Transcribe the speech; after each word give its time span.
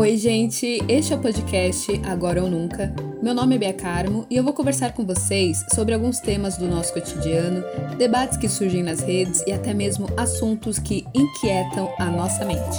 Oi, 0.00 0.16
gente! 0.16 0.78
Este 0.88 1.12
é 1.12 1.16
o 1.16 1.20
podcast 1.20 1.90
Agora 2.06 2.40
ou 2.40 2.48
Nunca. 2.48 2.94
Meu 3.20 3.34
nome 3.34 3.56
é 3.56 3.58
Bia 3.58 3.72
Carmo 3.72 4.24
e 4.30 4.36
eu 4.36 4.44
vou 4.44 4.52
conversar 4.52 4.94
com 4.94 5.04
vocês 5.04 5.66
sobre 5.74 5.92
alguns 5.92 6.20
temas 6.20 6.56
do 6.56 6.68
nosso 6.68 6.94
cotidiano, 6.94 7.64
debates 7.98 8.38
que 8.38 8.48
surgem 8.48 8.84
nas 8.84 9.00
redes 9.00 9.42
e 9.44 9.50
até 9.50 9.74
mesmo 9.74 10.06
assuntos 10.16 10.78
que 10.78 11.04
inquietam 11.12 11.92
a 11.98 12.04
nossa 12.12 12.44
mente. 12.44 12.78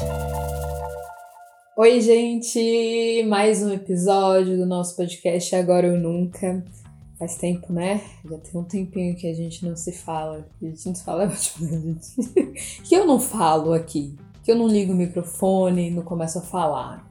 Oi, 1.76 2.00
gente! 2.00 3.22
Mais 3.28 3.62
um 3.62 3.74
episódio 3.74 4.56
do 4.56 4.66
nosso 4.66 4.96
podcast 4.96 5.54
Agora 5.58 5.92
ou 5.92 5.98
Nunca. 5.98 6.64
Faz 7.20 7.36
tempo, 7.36 7.74
né? 7.74 8.02
Já 8.32 8.38
tem 8.38 8.62
um 8.62 8.64
tempinho 8.64 9.18
que 9.18 9.28
a 9.28 9.34
gente 9.34 9.66
não 9.66 9.76
se 9.76 9.92
fala. 9.92 10.48
A 10.62 10.66
gente 10.66 10.86
não 10.86 10.96
se 10.96 11.04
fala, 11.04 11.28
gente. 11.36 12.16
que 12.88 12.96
eu 12.96 13.06
não 13.06 13.20
falo 13.20 13.74
aqui. 13.74 14.16
Que 14.42 14.54
eu 14.54 14.56
não 14.56 14.70
ligo 14.70 14.94
o 14.94 14.96
microfone, 14.96 15.92
não 15.92 16.02
começo 16.02 16.40
a 16.40 16.42
falar. 16.42 17.09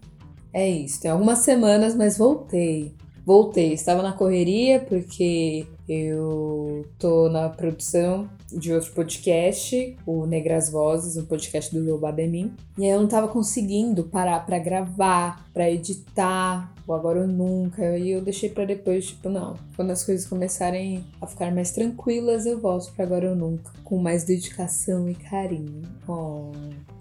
É 0.53 0.69
isso, 0.69 1.01
tem 1.01 1.11
algumas 1.11 1.39
semanas, 1.39 1.95
mas 1.95 2.17
voltei. 2.19 2.95
Voltei, 3.25 3.75
estava 3.75 4.03
na 4.03 4.13
correria 4.13 4.81
porque 4.81 5.67
eu 5.87 6.87
tô 6.99 7.29
na 7.29 7.51
produção 7.51 8.27
de 8.51 8.73
outro 8.73 8.91
podcast, 8.93 9.97
o 10.07 10.25
Negras 10.25 10.71
Vozes, 10.71 11.17
um 11.19 11.27
podcast 11.27 11.75
do 11.75 11.85
Joe 11.85 12.01
Bademin. 12.01 12.55
E 12.79 12.85
aí 12.85 12.91
eu 12.91 13.01
não 13.01 13.07
tava 13.07 13.29
conseguindo 13.29 14.05
parar 14.05 14.47
para 14.47 14.59
gravar, 14.59 15.47
para 15.53 15.71
editar, 15.71 16.73
o 16.87 16.95
agora 16.95 17.21
ou 17.21 17.27
nunca. 17.27 17.99
E 17.99 18.11
eu 18.11 18.23
deixei 18.23 18.49
para 18.49 18.65
depois, 18.65 19.09
tipo, 19.09 19.29
não. 19.29 19.57
Quando 19.77 19.91
as 19.91 20.03
coisas 20.03 20.27
começarem 20.27 21.05
a 21.21 21.27
ficar 21.27 21.55
mais 21.55 21.71
tranquilas, 21.71 22.47
eu 22.47 22.59
volto 22.59 22.93
para 22.95 23.05
agora 23.05 23.31
ou 23.31 23.37
nunca, 23.37 23.71
com 23.85 23.99
mais 23.99 24.25
dedicação 24.25 25.09
e 25.09 25.15
carinho. 25.15 25.83
Oh. 26.09 26.51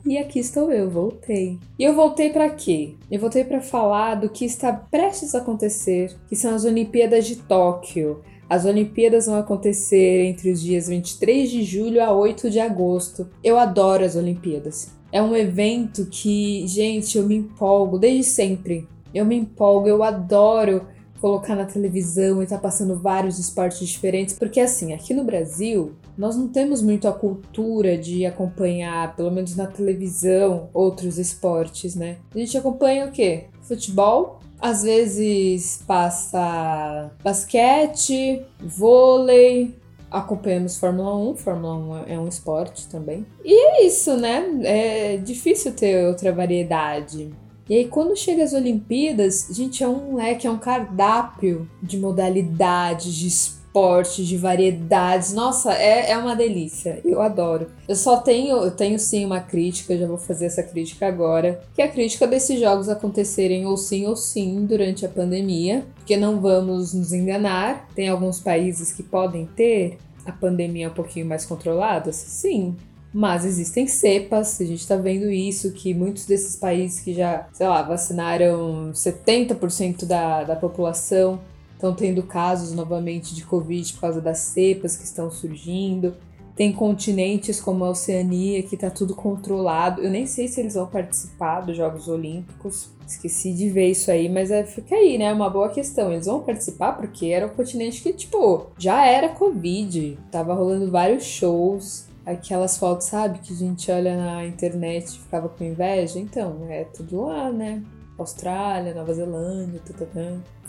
E 0.08 0.18
aqui 0.18 0.40
estou 0.40 0.72
eu, 0.72 0.90
voltei. 0.90 1.60
E 1.78 1.84
eu 1.84 1.94
voltei 1.94 2.30
para 2.30 2.50
quê? 2.50 2.94
Eu 3.12 3.20
voltei 3.20 3.44
para 3.44 3.60
falar 3.60 4.16
do 4.16 4.30
que 4.30 4.46
está 4.46 4.72
prestes 4.72 5.36
a 5.36 5.40
acontecer, 5.40 6.16
que 6.30 6.36
são 6.36 6.56
as 6.56 6.64
Olimpíadas 6.64 7.28
de 7.28 7.36
Tóquio. 7.36 8.22
As 8.50 8.64
Olimpíadas 8.64 9.26
vão 9.26 9.36
acontecer 9.36 10.24
entre 10.24 10.50
os 10.50 10.62
dias 10.62 10.88
23 10.88 11.52
de 11.52 11.62
julho 11.62 12.02
a 12.02 12.14
8 12.14 12.50
de 12.50 12.58
agosto. 12.58 13.28
Eu 13.44 13.60
adoro 13.60 14.06
as 14.06 14.16
Olimpíadas. 14.16 14.94
É 15.12 15.22
um 15.22 15.36
evento 15.36 16.06
que, 16.06 16.66
gente, 16.68 17.18
eu 17.18 17.28
me 17.28 17.36
empolgo 17.36 18.00
desde 18.00 18.24
sempre. 18.24 18.88
Eu 19.14 19.26
me 19.26 19.36
empolgo, 19.36 19.90
eu 19.90 20.04
adoro 20.04 20.88
colocar 21.20 21.56
na 21.56 21.66
televisão 21.66 22.42
e 22.42 22.48
tá 22.48 22.58
passando 22.58 22.98
vários 22.98 23.40
esportes 23.40 23.88
diferentes, 23.88 24.36
porque 24.38 24.60
assim, 24.60 24.94
aqui 24.94 25.14
no 25.14 25.24
Brasil, 25.24 25.94
nós 26.18 26.36
não 26.36 26.48
temos 26.48 26.82
muito 26.82 27.08
a 27.08 27.14
cultura 27.14 27.98
de 27.98 28.26
acompanhar, 28.26 29.16
pelo 29.16 29.32
menos 29.32 29.56
na 29.56 29.68
televisão, 29.68 30.70
outros 30.74 31.18
esportes, 31.18 31.96
né? 31.96 32.18
A 32.34 32.38
gente 32.38 32.58
acompanha 32.58 33.06
o 33.06 33.12
quê? 33.12 33.46
Futebol, 33.62 34.40
às 34.60 34.84
vezes 34.84 35.84
passa 35.86 37.12
basquete, 37.24 38.44
vôlei, 38.60 39.76
acompanhamos 40.10 40.78
Fórmula 40.78 41.16
1, 41.16 41.36
Fórmula 41.36 42.04
1 42.08 42.14
é 42.14 42.20
um 42.20 42.28
esporte 42.28 42.88
também. 42.88 43.26
E 43.44 43.54
é 43.54 43.86
isso, 43.86 44.16
né? 44.18 44.46
É 44.64 45.18
difícil 45.18 45.74
ter 45.74 46.08
outra 46.08 46.32
variedade. 46.32 47.32
E 47.70 47.76
aí, 47.76 47.88
quando 47.88 48.16
chega 48.16 48.44
as 48.44 48.54
Olimpíadas, 48.54 49.50
gente, 49.52 49.84
é 49.84 49.88
um 49.88 50.16
leque, 50.16 50.48
é 50.48 50.52
um 50.52 50.58
cardápio 50.58 51.70
de 51.84 51.98
modalidades, 51.98 53.14
de 53.14 53.28
esportes, 53.28 54.26
de 54.26 54.38
variedades. 54.38 55.34
Nossa, 55.34 55.74
é, 55.74 56.12
é 56.12 56.18
uma 56.18 56.36
delícia. 56.36 57.02
Eu 57.04 57.22
adoro. 57.22 57.68
Eu 57.88 57.96
só 57.96 58.18
tenho, 58.18 58.58
eu 58.58 58.72
tenho 58.72 58.98
sim 58.98 59.26
uma 59.26 59.42
crítica, 59.42 59.98
já 59.98 60.08
vou 60.08 60.18
fazer 60.18 60.46
essa 60.46 60.64
crítica 60.64 61.08
agora, 61.08 61.62
que 61.76 61.82
é 61.82 61.86
a 61.86 61.92
crítica 61.92 62.26
desses 62.26 62.60
jogos 62.60 62.88
acontecerem 62.88 63.66
ou 63.66 63.76
sim 63.76 64.08
ou 64.08 64.16
sim 64.16 64.66
durante 64.66 65.06
a 65.06 65.10
pandemia, 65.10 65.86
porque 65.96 66.16
não 66.16 66.40
vamos 66.40 66.94
nos 66.94 67.12
enganar, 67.12 67.88
tem 67.94 68.08
alguns 68.08 68.40
países 68.40 68.92
que 68.92 69.04
podem 69.04 69.46
ter 69.46 69.98
a 70.26 70.32
pandemia 70.32 70.90
um 70.90 70.94
pouquinho 70.94 71.26
mais 71.26 71.46
controlada, 71.46 72.12
sim, 72.12 72.76
mas 73.18 73.46
existem 73.46 73.88
cepas, 73.88 74.62
a 74.62 74.64
gente 74.64 74.82
está 74.82 74.96
vendo 74.96 75.28
isso, 75.32 75.72
que 75.72 75.92
muitos 75.92 76.28
desses 76.28 76.56
países 76.56 77.00
que 77.00 77.16
já, 77.16 77.48
sei 77.52 77.68
lá, 77.68 77.82
vacinaram 77.82 78.92
70% 78.94 80.06
da, 80.06 80.44
da 80.44 80.56
população 80.56 81.40
estão 81.74 81.96
tendo 81.96 82.22
casos 82.22 82.74
novamente 82.74 83.34
de 83.34 83.44
Covid 83.44 83.92
por 83.94 84.02
causa 84.02 84.22
das 84.22 84.38
cepas 84.38 84.96
que 84.96 85.04
estão 85.04 85.32
surgindo. 85.32 86.14
Tem 86.56 86.72
continentes 86.72 87.60
como 87.60 87.86
a 87.86 87.90
Oceania 87.90 88.62
que 88.62 88.76
está 88.76 88.92
tudo 88.92 89.16
controlado. 89.16 90.04
Eu 90.04 90.12
nem 90.12 90.28
sei 90.28 90.48
se 90.48 90.60
eles 90.60 90.76
vão 90.76 90.86
participar 90.86 91.62
dos 91.62 91.76
Jogos 91.76 92.08
Olímpicos. 92.08 92.90
Esqueci 93.08 93.52
de 93.52 93.68
ver 93.68 93.90
isso 93.90 94.12
aí, 94.12 94.30
mas 94.30 94.52
é, 94.52 94.64
fica 94.64 94.94
aí, 94.94 95.18
né? 95.18 95.26
É 95.26 95.34
uma 95.34 95.50
boa 95.50 95.70
questão. 95.70 96.14
Eles 96.14 96.28
vão 96.28 96.42
participar 96.42 96.94
porque 96.94 97.26
era 97.28 97.48
um 97.48 97.50
continente 97.50 98.00
que, 98.00 98.14
tipo, 98.14 98.68
já 98.78 99.08
era 99.08 99.30
Covid. 99.30 100.20
Tava 100.30 100.54
rolando 100.54 100.92
vários 100.92 101.24
shows 101.24 102.07
aquelas 102.28 102.78
fotos, 102.78 103.08
sabe, 103.08 103.40
que 103.40 103.54
a 103.54 103.56
gente 103.56 103.90
olha 103.90 104.18
na 104.18 104.46
internet 104.46 105.16
e 105.16 105.20
ficava 105.20 105.48
com 105.48 105.64
inveja. 105.64 106.20
Então, 106.20 106.68
é 106.70 106.84
tudo 106.84 107.22
lá, 107.22 107.52
né? 107.52 107.82
Austrália, 108.18 108.94
Nova 108.94 109.14
Zelândia, 109.14 109.80
tudo 109.86 110.08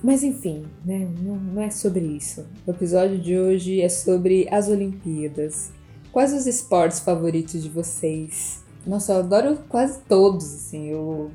Mas 0.03 0.23
enfim, 0.23 0.67
né? 0.85 1.09
Não, 1.21 1.35
não 1.35 1.63
é 1.63 1.71
sobre 1.71 2.05
isso. 2.05 2.47
O 2.65 2.71
episódio 2.71 3.19
de 3.19 3.37
hoje 3.37 3.81
é 3.81 3.89
sobre 3.89 4.47
as 4.51 4.69
Olimpíadas. 4.69 5.73
Quais 6.13 6.33
os 6.33 6.47
esportes 6.47 7.01
favoritos 7.01 7.63
de 7.63 7.69
vocês? 7.69 8.63
Nossa, 8.87 9.15
eu 9.15 9.19
adoro 9.19 9.59
quase 9.69 9.99
todos, 10.09 10.55
assim. 10.55 10.89
Eu 10.89 11.31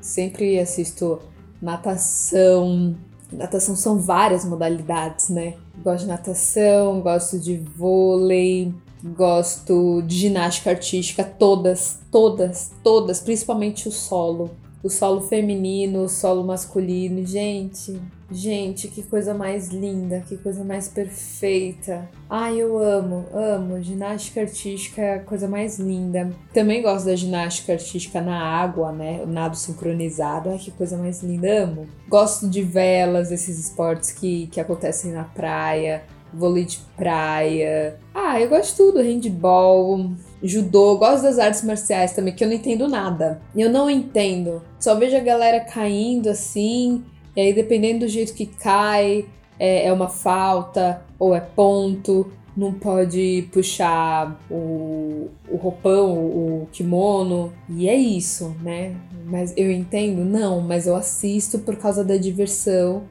sempre 0.00 0.58
assisto 0.58 1.20
natação. 1.60 2.96
Natação 3.30 3.76
são 3.76 3.98
várias 3.98 4.44
modalidades, 4.44 5.28
né? 5.28 5.54
Gosto 5.82 6.04
de 6.04 6.08
natação, 6.08 7.00
gosto 7.02 7.38
de 7.38 7.58
vôlei, 7.58 8.72
Gosto 9.14 10.02
de 10.02 10.16
ginástica 10.16 10.70
artística, 10.70 11.22
todas, 11.22 12.00
todas, 12.10 12.72
todas, 12.82 13.20
principalmente 13.20 13.88
o 13.88 13.92
solo. 13.92 14.50
O 14.82 14.88
solo 14.88 15.20
feminino, 15.22 16.02
o 16.02 16.08
solo 16.08 16.44
masculino. 16.44 17.26
Gente, 17.26 18.00
gente, 18.30 18.88
que 18.88 19.02
coisa 19.02 19.34
mais 19.34 19.68
linda, 19.68 20.20
que 20.20 20.36
coisa 20.36 20.62
mais 20.62 20.86
perfeita. 20.86 22.08
Ai, 22.28 22.58
eu 22.58 22.78
amo, 22.78 23.26
amo. 23.32 23.82
Ginástica 23.82 24.42
artística 24.42 25.02
é 25.02 25.14
a 25.14 25.20
coisa 25.20 25.48
mais 25.48 25.78
linda. 25.78 26.30
Também 26.52 26.82
gosto 26.82 27.06
da 27.06 27.16
ginástica 27.16 27.72
artística 27.72 28.20
na 28.20 28.38
água, 28.38 28.92
né? 28.92 29.22
O 29.24 29.26
nado 29.26 29.56
sincronizado. 29.56 30.50
Ai, 30.50 30.58
que 30.58 30.70
coisa 30.70 30.96
mais 30.96 31.22
linda, 31.22 31.64
amo. 31.64 31.86
Gosto 32.08 32.48
de 32.48 32.62
velas, 32.62 33.32
esses 33.32 33.58
esportes 33.58 34.12
que, 34.12 34.46
que 34.48 34.60
acontecem 34.60 35.12
na 35.12 35.24
praia 35.24 36.04
vôlei 36.32 36.64
de 36.64 36.78
praia. 36.96 37.98
Ah, 38.14 38.40
eu 38.40 38.48
gosto 38.48 38.70
de 38.70 38.76
tudo, 38.76 39.02
handball, 39.02 40.10
judô, 40.42 40.96
gosto 40.96 41.22
das 41.22 41.38
artes 41.38 41.62
marciais 41.62 42.12
também, 42.12 42.34
que 42.34 42.44
eu 42.44 42.48
não 42.48 42.54
entendo 42.54 42.88
nada. 42.88 43.40
Eu 43.54 43.70
não 43.70 43.88
entendo. 43.90 44.62
Só 44.78 44.94
vejo 44.94 45.16
a 45.16 45.20
galera 45.20 45.60
caindo 45.60 46.28
assim, 46.28 47.04
e 47.34 47.40
aí 47.40 47.52
dependendo 47.52 48.00
do 48.00 48.08
jeito 48.08 48.34
que 48.34 48.46
cai, 48.46 49.26
é, 49.58 49.86
é 49.86 49.92
uma 49.92 50.08
falta 50.08 51.02
ou 51.18 51.34
é 51.34 51.40
ponto. 51.40 52.30
Não 52.56 52.72
pode 52.72 53.48
puxar 53.52 54.40
o, 54.50 55.28
o 55.50 55.56
roupão, 55.56 56.14
o 56.14 56.68
kimono. 56.72 57.52
E 57.68 57.86
é 57.86 57.94
isso, 57.94 58.56
né? 58.62 58.96
Mas 59.26 59.52
eu 59.56 59.70
entendo? 59.70 60.24
Não, 60.24 60.62
mas 60.62 60.86
eu 60.86 60.96
assisto 60.96 61.58
por 61.58 61.76
causa 61.76 62.02
da 62.02 62.16
diversão, 62.16 63.02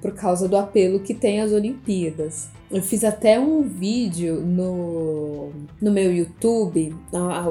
por 0.00 0.14
causa 0.14 0.48
do 0.48 0.56
apelo 0.56 1.00
que 1.00 1.14
tem 1.14 1.40
as 1.40 1.50
Olimpíadas. 1.50 2.48
Eu 2.72 2.80
fiz 2.80 3.04
até 3.04 3.38
um 3.38 3.62
vídeo 3.62 4.40
no, 4.40 5.50
no 5.78 5.92
meu 5.92 6.10
YouTube 6.10 6.96
há, 7.12 7.44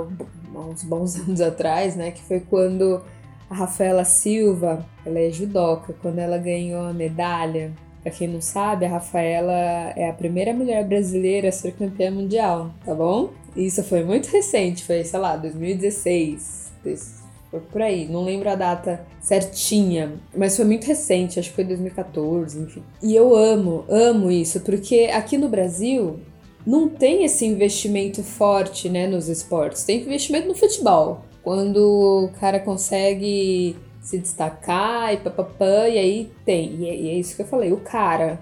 há 0.56 0.60
uns 0.60 0.84
bons 0.84 1.16
anos 1.22 1.40
atrás, 1.40 1.96
né? 1.96 2.10
Que 2.10 2.24
foi 2.24 2.40
quando 2.40 3.04
a 3.48 3.54
Rafaela 3.54 4.04
Silva, 4.04 4.84
ela 5.06 5.20
é 5.20 5.30
judoca, 5.30 5.94
quando 6.02 6.18
ela 6.18 6.40
ganhou 6.40 6.82
a 6.82 6.94
medalha. 6.94 7.72
Pra 8.02 8.12
quem 8.12 8.28
não 8.28 8.42
sabe, 8.42 8.86
a 8.86 8.90
Rafaela 8.90 9.54
é 9.96 10.10
a 10.10 10.14
primeira 10.14 10.54
mulher 10.54 10.84
brasileira 10.88 11.50
a 11.50 11.52
ser 11.52 11.74
campeã 11.74 12.10
mundial, 12.10 12.72
tá 12.84 12.96
bom? 12.96 13.30
Isso 13.56 13.84
foi 13.84 14.04
muito 14.04 14.28
recente, 14.32 14.84
foi, 14.84 15.04
sei 15.04 15.20
lá, 15.20 15.36
2016. 15.38 17.21
Foi 17.52 17.60
por 17.60 17.82
aí, 17.82 18.08
não 18.08 18.24
lembro 18.24 18.50
a 18.50 18.56
data 18.56 19.06
certinha, 19.20 20.14
mas 20.34 20.56
foi 20.56 20.64
muito 20.64 20.86
recente, 20.86 21.38
acho 21.38 21.50
que 21.50 21.56
foi 21.56 21.66
2014, 21.66 22.58
enfim. 22.58 22.82
E 23.04 23.14
eu 23.14 23.36
amo, 23.36 23.84
amo 23.90 24.32
isso, 24.32 24.62
porque 24.62 25.10
aqui 25.14 25.38
no 25.38 25.50
Brasil 25.50 26.22
não 26.66 26.88
tem 26.88 27.26
esse 27.26 27.46
investimento 27.46 28.24
forte, 28.24 28.90
né, 28.90 29.06
nos 29.06 29.28
esportes. 29.28 29.84
Tem 29.84 30.00
investimento 30.00 30.48
no 30.48 30.56
futebol. 30.56 31.26
Quando 31.44 31.78
o 31.78 32.30
cara 32.40 32.60
consegue 32.60 33.76
se 34.02 34.18
destacar 34.18 35.14
e 35.14 35.18
papapã, 35.18 35.88
e 35.88 35.98
aí 35.98 36.32
tem. 36.46 36.76
E 36.76 36.90
é, 36.90 36.96
e 36.96 37.10
é 37.10 37.14
isso 37.16 37.36
que 37.36 37.42
eu 37.42 37.48
falei, 37.48 37.72
o 37.74 37.78
cara. 37.78 38.40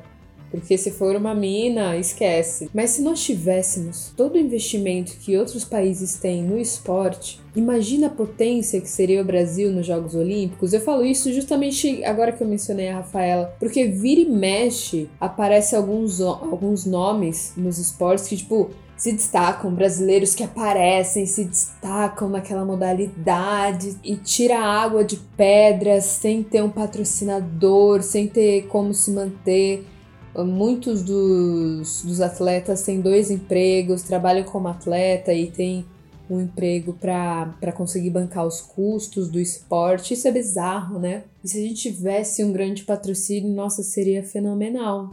Porque 0.51 0.77
se 0.77 0.91
for 0.91 1.15
uma 1.15 1.35
mina, 1.35 1.97
esquece. 1.97 2.69
Mas 2.73 2.91
se 2.91 3.01
nós 3.01 3.23
tivéssemos 3.23 4.11
todo 4.15 4.35
o 4.35 4.39
investimento 4.39 5.13
que 5.19 5.37
outros 5.37 5.63
países 5.63 6.15
têm 6.15 6.43
no 6.43 6.57
esporte, 6.57 7.39
imagina 7.55 8.07
a 8.07 8.11
potência 8.11 8.81
que 8.81 8.89
seria 8.89 9.21
o 9.21 9.25
Brasil 9.25 9.71
nos 9.71 9.85
Jogos 9.85 10.15
Olímpicos. 10.15 10.73
Eu 10.73 10.81
falo 10.81 11.05
isso 11.05 11.31
justamente 11.31 12.03
agora 12.03 12.31
que 12.31 12.41
eu 12.41 12.47
mencionei 12.47 12.89
a 12.89 12.97
Rafaela, 12.97 13.55
porque 13.59 13.85
vira 13.85 14.21
e 14.21 14.25
mexe 14.25 15.09
aparece 15.19 15.75
alguns, 15.75 16.21
alguns 16.21 16.85
nomes 16.85 17.53
nos 17.55 17.77
esportes 17.77 18.27
que, 18.27 18.37
tipo, 18.37 18.71
se 18.99 19.13
destacam, 19.13 19.73
brasileiros 19.73 20.35
que 20.35 20.43
aparecem, 20.43 21.25
se 21.25 21.45
destacam 21.45 22.27
naquela 22.27 22.65
modalidade 22.65 23.97
e 24.03 24.17
tira 24.17 24.59
água 24.59 25.05
de 25.05 25.15
pedras 25.37 26.03
sem 26.03 26.43
ter 26.43 26.61
um 26.61 26.69
patrocinador, 26.69 28.03
sem 28.03 28.27
ter 28.27 28.67
como 28.67 28.93
se 28.93 29.11
manter. 29.11 29.85
Muitos 30.35 31.03
dos, 31.03 32.03
dos 32.03 32.21
atletas 32.21 32.83
têm 32.83 33.01
dois 33.01 33.29
empregos, 33.29 34.03
trabalham 34.03 34.43
como 34.43 34.67
atleta 34.67 35.33
e 35.33 35.49
tem 35.49 35.85
um 36.29 36.39
emprego 36.39 36.93
para 36.93 37.71
conseguir 37.73 38.11
bancar 38.11 38.45
os 38.45 38.61
custos 38.61 39.29
do 39.29 39.39
esporte. 39.39 40.13
Isso 40.13 40.27
é 40.27 40.31
bizarro, 40.31 40.99
né? 40.99 41.23
E 41.43 41.49
se 41.49 41.57
a 41.57 41.61
gente 41.61 41.81
tivesse 41.81 42.43
um 42.43 42.51
grande 42.51 42.83
patrocínio, 42.83 43.53
nossa, 43.53 43.81
seria 43.81 44.23
fenomenal. 44.23 45.09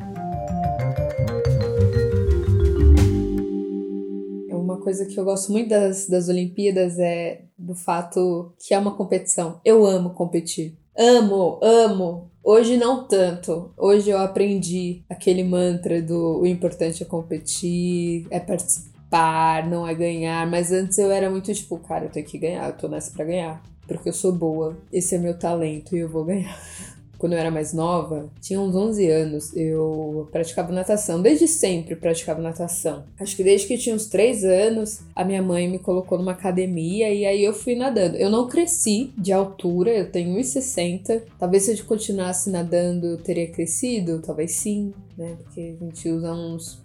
coisa 4.87 5.05
que 5.05 5.19
eu 5.19 5.25
gosto 5.25 5.51
muito 5.51 5.69
das, 5.69 6.07
das 6.07 6.29
Olimpíadas 6.29 6.97
é 6.97 7.43
do 7.59 7.75
fato 7.75 8.53
que 8.57 8.73
é 8.73 8.79
uma 8.79 8.95
competição. 8.95 9.61
Eu 9.65 9.85
amo 9.85 10.11
competir. 10.11 10.79
Amo, 10.99 11.61
amo. 11.63 12.31
Hoje 12.43 12.77
não 12.79 13.07
tanto. 13.07 13.71
Hoje 13.77 14.09
eu 14.09 14.17
aprendi 14.19 15.05
aquele 15.11 15.45
mantra 15.45 16.01
do 16.01 16.41
o 16.41 16.47
importante 16.47 17.03
é 17.03 17.07
competir, 17.07 18.27
é 18.31 18.41
participar, 18.41 19.69
não 19.69 19.87
é 19.87 19.95
ganhar. 19.95 20.47
Mas 20.49 20.73
antes 20.73 20.97
eu 20.97 21.11
era 21.11 21.29
muito 21.29 21.53
tipo, 21.53 21.79
cara, 21.81 22.07
eu 22.07 22.11
tenho 22.11 22.25
que 22.25 22.39
ganhar, 22.39 22.67
eu 22.69 22.77
tô 22.77 22.89
nessa 22.89 23.11
pra 23.13 23.27
ganhar. 23.27 23.63
Porque 23.87 24.09
eu 24.09 24.13
sou 24.13 24.33
boa, 24.33 24.77
esse 24.91 25.15
é 25.15 25.19
meu 25.19 25.39
talento 25.39 25.95
e 25.95 26.01
eu 26.01 26.09
vou 26.09 26.25
ganhar 26.25 26.59
quando 27.19 27.33
eu 27.33 27.39
era 27.39 27.51
mais 27.51 27.73
nova, 27.73 28.31
tinha 28.41 28.61
uns 28.61 28.75
11 28.75 29.09
anos, 29.09 29.57
eu 29.57 30.29
praticava 30.31 30.73
natação. 30.73 31.21
Desde 31.21 31.49
sempre 31.49 31.97
praticava 31.97 32.41
natação. 32.41 33.05
Acho 33.19 33.37
que 33.37 33.45
desde 33.45 33.67
que 33.67 33.79
tinha 33.79 33.95
uns 33.95 34.07
3 34.07 34.45
anos, 34.45 35.01
a 35.15 35.25
minha 35.25 35.43
mãe 35.43 35.69
me 35.69 35.79
colocou 35.79 36.19
numa 36.19 36.33
academia 36.33 37.13
e 37.13 37.25
aí 37.25 37.45
eu 37.45 37.53
fui 37.53 37.75
nadando. 37.75 38.17
Eu 38.17 38.31
não 38.31 38.49
cresci 38.49 39.13
de 39.17 39.33
altura, 39.33 39.91
eu 39.91 40.11
tenho 40.11 40.37
1,60. 40.37 41.23
Talvez 41.39 41.65
se 41.65 41.79
eu 41.79 41.85
continuasse 41.85 42.51
nadando 42.51 43.07
eu 43.07 43.17
teria 43.19 43.51
crescido, 43.51 44.21
talvez 44.21 44.53
sim, 44.53 44.93
né? 45.17 45.37
Porque 45.43 45.77
a 45.81 45.85
gente 45.85 46.09
usa 46.09 46.33
uns 46.33 46.85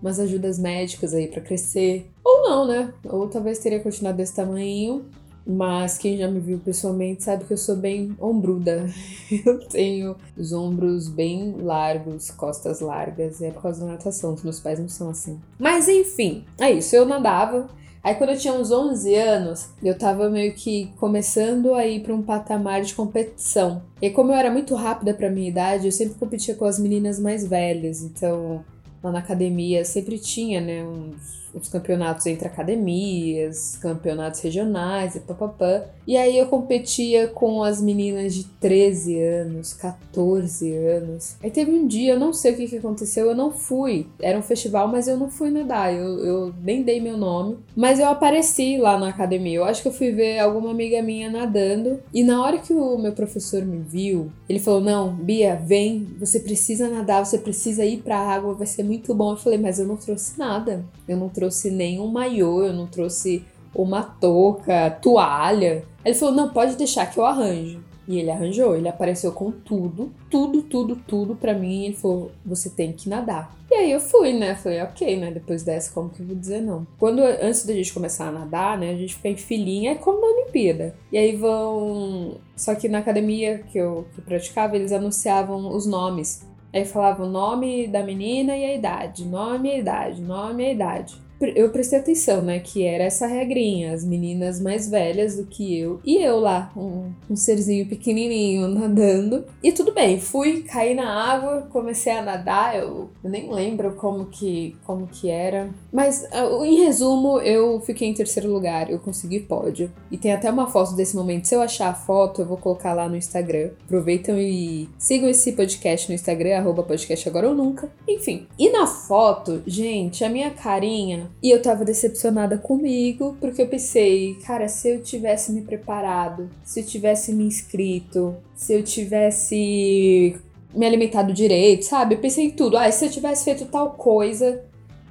umas 0.00 0.20
ajudas 0.20 0.58
médicas 0.58 1.14
aí 1.14 1.28
para 1.28 1.40
crescer. 1.40 2.06
Ou 2.22 2.42
não, 2.42 2.66
né? 2.66 2.92
Ou 3.04 3.26
talvez 3.26 3.58
teria 3.58 3.80
continuado 3.80 4.18
desse 4.18 4.36
tamanho. 4.36 5.06
Mas 5.46 5.98
quem 5.98 6.16
já 6.16 6.26
me 6.26 6.40
viu 6.40 6.58
pessoalmente 6.58 7.22
sabe 7.22 7.44
que 7.44 7.52
eu 7.52 7.58
sou 7.58 7.76
bem 7.76 8.16
ombruda. 8.20 8.88
Eu 9.44 9.58
tenho 9.68 10.16
os 10.36 10.52
ombros 10.52 11.08
bem 11.08 11.56
largos, 11.60 12.30
costas 12.30 12.80
largas, 12.80 13.42
é 13.42 13.50
por 13.50 13.62
causa 13.62 13.84
da 13.84 13.92
natação. 13.92 14.32
Os 14.32 14.42
meus 14.42 14.60
pais 14.60 14.78
não 14.78 14.88
são 14.88 15.10
assim. 15.10 15.38
Mas 15.58 15.88
enfim, 15.88 16.44
é 16.58 16.70
isso. 16.70 16.96
Eu 16.96 17.04
nadava. 17.04 17.68
Aí 18.02 18.14
quando 18.14 18.30
eu 18.30 18.38
tinha 18.38 18.52
uns 18.52 18.70
11 18.70 19.14
anos, 19.14 19.68
eu 19.82 19.96
tava 19.96 20.28
meio 20.28 20.52
que 20.52 20.92
começando 20.98 21.74
a 21.74 21.86
ir 21.86 22.02
para 22.02 22.14
um 22.14 22.22
patamar 22.22 22.82
de 22.82 22.94
competição. 22.94 23.82
E 24.00 24.10
como 24.10 24.30
eu 24.30 24.36
era 24.36 24.50
muito 24.50 24.74
rápida 24.74 25.14
para 25.14 25.30
minha 25.30 25.48
idade, 25.48 25.86
eu 25.86 25.92
sempre 25.92 26.18
competia 26.18 26.54
com 26.54 26.66
as 26.66 26.78
meninas 26.78 27.18
mais 27.18 27.46
velhas. 27.46 28.02
Então, 28.02 28.62
lá 29.02 29.10
na 29.10 29.20
academia 29.20 29.86
sempre 29.86 30.18
tinha, 30.18 30.60
né, 30.60 30.84
uns 30.84 31.43
os 31.54 31.68
campeonatos 31.68 32.26
entre 32.26 32.46
academias, 32.46 33.76
campeonatos 33.80 34.40
regionais 34.40 35.14
e 35.14 35.20
papapá. 35.20 35.84
E 36.06 36.16
aí 36.16 36.36
eu 36.38 36.46
competia 36.46 37.28
com 37.28 37.62
as 37.62 37.80
meninas 37.80 38.34
de 38.34 38.44
13 38.44 39.20
anos, 39.20 39.72
14 39.72 40.74
anos. 40.76 41.36
Aí 41.42 41.50
teve 41.50 41.70
um 41.70 41.86
dia, 41.86 42.12
eu 42.12 42.20
não 42.20 42.32
sei 42.32 42.52
o 42.52 42.56
que, 42.56 42.66
que 42.66 42.76
aconteceu, 42.76 43.26
eu 43.26 43.34
não 43.34 43.50
fui. 43.50 44.06
Era 44.20 44.38
um 44.38 44.42
festival, 44.42 44.88
mas 44.88 45.08
eu 45.08 45.16
não 45.16 45.30
fui 45.30 45.50
nadar, 45.50 45.94
eu, 45.94 46.18
eu 46.18 46.54
nem 46.62 46.82
dei 46.82 47.00
meu 47.00 47.16
nome. 47.16 47.56
Mas 47.74 47.98
eu 47.98 48.08
apareci 48.08 48.76
lá 48.76 48.98
na 48.98 49.08
academia. 49.08 49.56
Eu 49.56 49.64
acho 49.64 49.80
que 49.80 49.88
eu 49.88 49.92
fui 49.92 50.10
ver 50.12 50.40
alguma 50.40 50.70
amiga 50.70 51.00
minha 51.00 51.30
nadando. 51.30 52.00
E 52.12 52.22
na 52.22 52.42
hora 52.42 52.58
que 52.58 52.74
o 52.74 52.98
meu 52.98 53.12
professor 53.12 53.64
me 53.64 53.78
viu, 53.78 54.30
ele 54.48 54.58
falou: 54.58 54.80
Não, 54.80 55.14
Bia, 55.14 55.56
vem, 55.56 56.06
você 56.18 56.40
precisa 56.40 56.88
nadar, 56.88 57.24
você 57.24 57.38
precisa 57.38 57.84
ir 57.84 57.98
pra 57.98 58.18
água, 58.18 58.54
vai 58.54 58.66
ser 58.66 58.82
muito 58.82 59.14
bom. 59.14 59.32
Eu 59.32 59.36
falei: 59.36 59.58
Mas 59.58 59.78
eu 59.78 59.86
não 59.86 59.96
trouxe 59.96 60.38
nada. 60.38 60.84
Eu 61.08 61.16
não 61.16 61.28
trouxe 61.28 61.43
nenhum 61.70 62.06
maiô, 62.06 62.64
eu 62.64 62.72
não 62.72 62.86
trouxe 62.86 63.44
uma 63.74 64.02
touca, 64.02 64.90
toalha. 65.02 65.84
Ele 66.04 66.14
falou: 66.14 66.34
não, 66.34 66.48
pode 66.50 66.76
deixar 66.76 67.06
que 67.06 67.18
eu 67.18 67.26
arranjo. 67.26 67.82
E 68.06 68.18
ele 68.18 68.30
arranjou, 68.30 68.76
ele 68.76 68.86
apareceu 68.86 69.32
com 69.32 69.50
tudo, 69.50 70.12
tudo, 70.30 70.62
tudo, 70.62 70.94
tudo 70.94 71.34
para 71.34 71.54
mim. 71.54 71.86
Ele 71.86 71.94
falou: 71.94 72.30
você 72.44 72.68
tem 72.70 72.92
que 72.92 73.08
nadar. 73.08 73.56
E 73.70 73.74
aí 73.74 73.90
eu 73.90 74.00
fui, 74.00 74.32
né? 74.34 74.54
Falei, 74.54 74.82
ok, 74.82 75.16
né? 75.18 75.30
Depois 75.30 75.62
dessa, 75.62 75.92
como 75.92 76.10
que 76.10 76.20
eu 76.20 76.26
vou 76.26 76.36
dizer 76.36 76.60
não? 76.60 76.86
Quando, 76.98 77.20
antes 77.20 77.64
da 77.64 77.72
gente 77.72 77.92
começar 77.92 78.28
a 78.28 78.32
nadar, 78.32 78.78
né? 78.78 78.90
A 78.90 78.96
gente 78.96 79.16
fica 79.16 79.28
em 79.28 79.36
filinha, 79.36 79.92
é 79.92 79.94
como 79.94 80.20
na 80.20 80.26
Olimpíada. 80.26 80.94
E 81.10 81.16
aí 81.16 81.34
vão. 81.34 82.36
Só 82.54 82.74
que 82.74 82.88
na 82.88 82.98
academia 82.98 83.58
que 83.58 83.78
eu, 83.78 84.06
que 84.14 84.20
eu 84.20 84.24
praticava, 84.24 84.76
eles 84.76 84.92
anunciavam 84.92 85.74
os 85.74 85.86
nomes. 85.86 86.46
Aí 86.72 86.84
falava 86.84 87.24
o 87.24 87.28
nome 87.28 87.86
da 87.86 88.02
menina 88.02 88.56
e 88.56 88.64
a 88.64 88.74
idade, 88.74 89.24
nome 89.24 89.68
e 89.68 89.72
a 89.72 89.78
idade, 89.78 90.20
nome 90.20 90.64
e 90.64 90.66
a 90.66 90.72
idade 90.72 91.23
eu 91.54 91.70
prestei 91.70 91.98
atenção, 91.98 92.42
né? 92.42 92.58
Que 92.58 92.84
era 92.84 93.04
essa 93.04 93.26
regrinha, 93.26 93.92
as 93.92 94.04
meninas 94.04 94.60
mais 94.60 94.88
velhas 94.88 95.36
do 95.36 95.46
que 95.46 95.78
eu 95.78 96.00
e 96.04 96.16
eu 96.16 96.38
lá, 96.38 96.72
um, 96.76 97.10
um 97.30 97.36
serzinho 97.36 97.86
pequenininho 97.86 98.68
nadando. 98.68 99.44
E 99.62 99.72
tudo 99.72 99.92
bem, 99.92 100.20
fui, 100.20 100.62
caí 100.62 100.94
na 100.94 101.08
água, 101.08 101.68
comecei 101.70 102.12
a 102.12 102.22
nadar, 102.22 102.76
eu, 102.78 103.10
eu 103.22 103.30
nem 103.30 103.50
lembro 103.52 103.92
como 103.92 104.26
que, 104.26 104.76
como 104.84 105.06
que 105.06 105.28
era. 105.28 105.70
Mas, 105.92 106.24
uh, 106.32 106.64
em 106.64 106.84
resumo, 106.84 107.40
eu 107.40 107.80
fiquei 107.80 108.08
em 108.08 108.14
terceiro 108.14 108.52
lugar, 108.52 108.90
eu 108.90 108.98
consegui 108.98 109.40
pódio. 109.40 109.90
E 110.10 110.18
tem 110.18 110.32
até 110.32 110.50
uma 110.50 110.66
foto 110.66 110.94
desse 110.94 111.16
momento. 111.16 111.46
Se 111.46 111.54
eu 111.54 111.62
achar 111.62 111.88
a 111.88 111.94
foto, 111.94 112.42
eu 112.42 112.46
vou 112.46 112.56
colocar 112.56 112.94
lá 112.94 113.08
no 113.08 113.16
Instagram. 113.16 113.70
Aproveitam 113.84 114.38
e 114.38 114.88
sigam 114.98 115.28
esse 115.28 115.52
podcast 115.52 116.08
no 116.08 116.14
Instagram, 116.14 116.56
arroba 116.56 116.82
podcast 116.82 117.28
agora 117.28 117.48
ou 117.48 117.54
nunca. 117.54 117.90
Enfim, 118.08 118.46
e 118.58 118.70
na 118.70 118.86
foto, 118.86 119.62
gente, 119.66 120.24
a 120.24 120.28
minha 120.28 120.50
carinha 120.50 121.30
e 121.42 121.50
eu 121.50 121.60
tava 121.60 121.84
decepcionada 121.84 122.56
comigo, 122.56 123.36
porque 123.40 123.60
eu 123.60 123.68
pensei, 123.68 124.34
cara, 124.46 124.66
se 124.68 124.88
eu 124.88 125.02
tivesse 125.02 125.52
me 125.52 125.62
preparado, 125.62 126.48
se 126.64 126.80
eu 126.80 126.86
tivesse 126.86 127.32
me 127.32 127.44
inscrito, 127.44 128.34
se 128.56 128.72
eu 128.72 128.82
tivesse 128.82 130.36
me 130.74 130.86
alimentado 130.86 131.32
direito, 131.32 131.84
sabe? 131.84 132.14
Eu 132.14 132.20
pensei 132.20 132.46
em 132.46 132.50
tudo. 132.50 132.76
Ah, 132.76 132.90
se 132.90 133.04
eu 133.04 133.10
tivesse 133.10 133.44
feito 133.44 133.66
tal 133.66 133.92
coisa, 133.92 134.64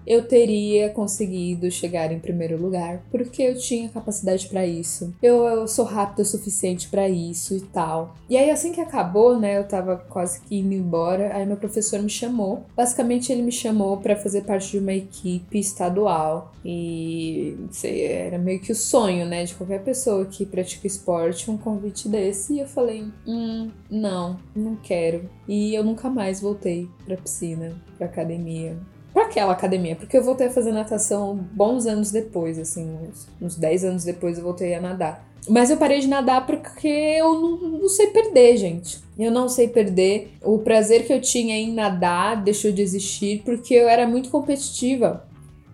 eu 0.06 0.28
teria 0.28 0.90
conseguido 0.90 1.70
chegar 1.72 2.12
em 2.12 2.20
primeiro 2.20 2.62
lugar, 2.62 3.02
porque 3.12 3.42
eu 3.42 3.58
tinha 3.58 3.90
capacidade 3.90 4.48
para 4.48 4.66
isso. 4.66 5.14
Eu, 5.22 5.46
eu, 5.46 5.68
sou 5.68 5.86
rápida 5.86 6.22
o 6.22 6.26
suficiente 6.26 6.88
para 6.88 7.08
isso 7.10 7.56
e 7.56 7.62
tal. 7.62 8.16
E 8.30 8.38
aí 8.38 8.50
assim 8.50 8.72
que 8.72 8.82
acabou, 8.82 9.40
né, 9.40 9.58
eu 9.58 9.68
tava 9.68 9.98
quase 9.98 10.42
que 10.42 10.58
indo 10.58 10.74
embora, 10.74 11.36
aí 11.36 11.46
meu 11.46 11.58
professor 11.58 12.02
me 12.02 12.10
chamou. 12.10 12.64
Basicamente 12.76 13.32
ele 13.32 13.42
me 13.42 13.52
chamou 13.52 13.98
para 13.98 14.16
fazer 14.16 14.42
parte 14.42 14.72
de 14.72 14.80
uma 14.80 14.94
equipe 14.94 15.60
estadual 15.60 16.54
e 16.66 17.58
sei, 17.72 18.06
era 18.06 18.38
meio 18.38 18.60
que 18.60 18.72
o 18.72 18.76
sonho, 18.76 19.26
né, 19.26 19.44
de 19.44 19.54
qualquer 19.56 19.84
pessoa 19.84 20.26
que 20.26 20.46
pratica 20.46 20.88
esporte, 20.88 21.50
um 21.50 21.58
convite 21.58 22.08
desse. 22.08 22.54
E 22.54 22.60
eu 22.60 22.68
falei, 22.68 23.06
hum, 23.28 23.70
não, 23.90 24.40
não 24.56 24.76
quero. 24.76 25.30
E 25.48 25.74
eu 25.76 25.84
nunca 25.84 26.10
mais 26.10 26.40
voltei 26.40 26.88
pra 27.06 27.18
piscina, 27.18 27.76
pra 27.98 28.08
academia 28.08 28.78
para 29.14 29.26
aquela 29.26 29.54
academia, 29.54 29.96
porque 29.96 30.18
eu 30.18 30.24
voltei 30.24 30.48
a 30.48 30.52
fazer 30.52 30.72
natação 30.72 31.36
bons 31.54 31.86
anos 31.86 32.12
depois, 32.12 32.58
assim, 32.58 32.98
uns, 33.10 33.28
uns 33.40 33.56
10 33.56 33.86
anos 33.86 34.04
depois 34.04 34.38
eu 34.38 34.44
voltei 34.44 34.74
a 34.74 34.82
nadar. 34.82 35.34
Mas 35.48 35.70
eu 35.70 35.78
parei 35.78 36.00
de 36.00 36.08
nadar 36.08 36.46
porque 36.46 36.88
eu 36.88 37.34
não, 37.34 37.58
não, 37.80 37.90
sei 37.90 38.08
perder, 38.08 38.58
gente. 38.58 39.00
Eu 39.20 39.30
não 39.30 39.50
sei 39.50 39.68
perder. 39.68 40.32
O 40.42 40.60
prazer 40.60 41.06
que 41.06 41.12
eu 41.12 41.20
tinha 41.20 41.56
em 41.58 41.74
nadar 41.74 42.42
deixou 42.42 42.72
de 42.72 42.82
existir 42.82 43.42
porque 43.44 43.74
eu 43.74 43.90
era 43.90 44.08
muito 44.08 44.30
competitiva. 44.30 45.26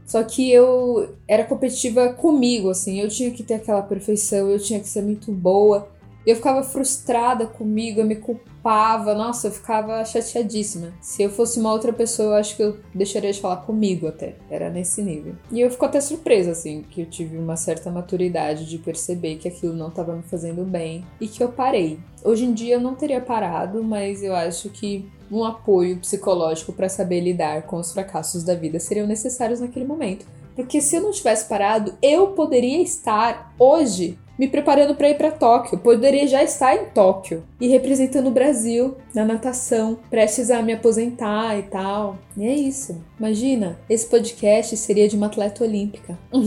Só 0.07 0.23
que 0.23 0.51
eu 0.51 1.15
era 1.27 1.43
competitiva 1.43 2.09
comigo, 2.13 2.71
assim. 2.71 2.99
Eu 2.99 3.09
tinha 3.09 3.29
que 3.29 3.43
ter 3.43 3.55
aquela 3.55 3.83
perfeição, 3.83 4.49
eu 4.49 4.59
tinha 4.59 4.79
que 4.79 4.87
ser 4.87 5.03
muito 5.03 5.31
boa. 5.31 5.87
Eu 6.29 6.35
ficava 6.35 6.61
frustrada 6.61 7.47
comigo, 7.47 7.99
eu 7.99 8.05
me 8.05 8.15
culpava, 8.15 9.15
nossa, 9.15 9.47
eu 9.47 9.51
ficava 9.51 10.05
chateadíssima. 10.05 10.93
Se 11.01 11.23
eu 11.23 11.31
fosse 11.31 11.59
uma 11.59 11.73
outra 11.73 11.91
pessoa, 11.91 12.27
eu 12.27 12.35
acho 12.35 12.55
que 12.55 12.61
eu 12.61 12.77
deixaria 12.93 13.33
de 13.33 13.41
falar 13.41 13.57
comigo 13.57 14.05
até. 14.05 14.35
Era 14.47 14.69
nesse 14.69 15.01
nível. 15.01 15.35
E 15.51 15.59
eu 15.59 15.71
fico 15.71 15.85
até 15.85 15.99
surpresa, 15.99 16.51
assim, 16.51 16.83
que 16.83 17.01
eu 17.01 17.07
tive 17.07 17.35
uma 17.35 17.57
certa 17.57 17.89
maturidade 17.89 18.69
de 18.69 18.77
perceber 18.77 19.37
que 19.37 19.47
aquilo 19.47 19.73
não 19.73 19.87
estava 19.87 20.15
me 20.15 20.21
fazendo 20.21 20.63
bem 20.63 21.03
e 21.19 21.27
que 21.27 21.43
eu 21.43 21.49
parei. 21.51 21.97
Hoje 22.23 22.45
em 22.45 22.53
dia 22.53 22.75
eu 22.75 22.79
não 22.79 22.93
teria 22.93 23.19
parado, 23.19 23.83
mas 23.83 24.21
eu 24.21 24.35
acho 24.35 24.69
que 24.69 25.09
um 25.31 25.43
apoio 25.43 25.97
psicológico 25.97 26.71
para 26.71 26.89
saber 26.89 27.21
lidar 27.21 27.63
com 27.63 27.77
os 27.77 27.91
fracassos 27.91 28.43
da 28.43 28.53
vida 28.53 28.79
seriam 28.79 29.07
necessários 29.07 29.61
naquele 29.61 29.87
momento. 29.87 30.27
Porque 30.55 30.79
se 30.79 30.95
eu 30.95 31.01
não 31.01 31.11
tivesse 31.11 31.49
parado, 31.49 31.95
eu 32.03 32.33
poderia 32.33 32.83
estar 32.83 33.51
hoje 33.57 34.19
me 34.39 34.47
preparando 34.47 34.95
para 34.95 35.09
ir 35.09 35.17
para 35.17 35.31
Tóquio. 35.31 35.77
Poderia 35.77 36.25
já 36.25 36.41
estar 36.41 36.73
em 36.73 36.85
Tóquio 36.85 37.43
e 37.59 37.67
representando 37.67 38.27
o 38.27 38.31
Brasil 38.31 38.95
na 39.13 39.25
natação, 39.25 39.99
prestes 40.09 40.49
a 40.49 40.61
me 40.61 40.71
aposentar 40.71 41.59
e 41.59 41.63
tal. 41.63 42.17
E 42.37 42.47
é 42.47 42.53
isso. 42.53 43.03
Imagina, 43.19 43.77
esse 43.89 44.05
podcast 44.07 44.77
seria 44.77 45.09
de 45.09 45.17
uma 45.17 45.25
atleta 45.25 45.65
olímpica. 45.65 46.17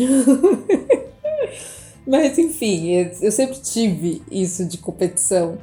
Mas 2.07 2.39
enfim, 2.39 3.11
eu 3.21 3.31
sempre 3.31 3.61
tive 3.61 4.23
isso 4.31 4.65
de 4.65 4.79
competição. 4.79 5.59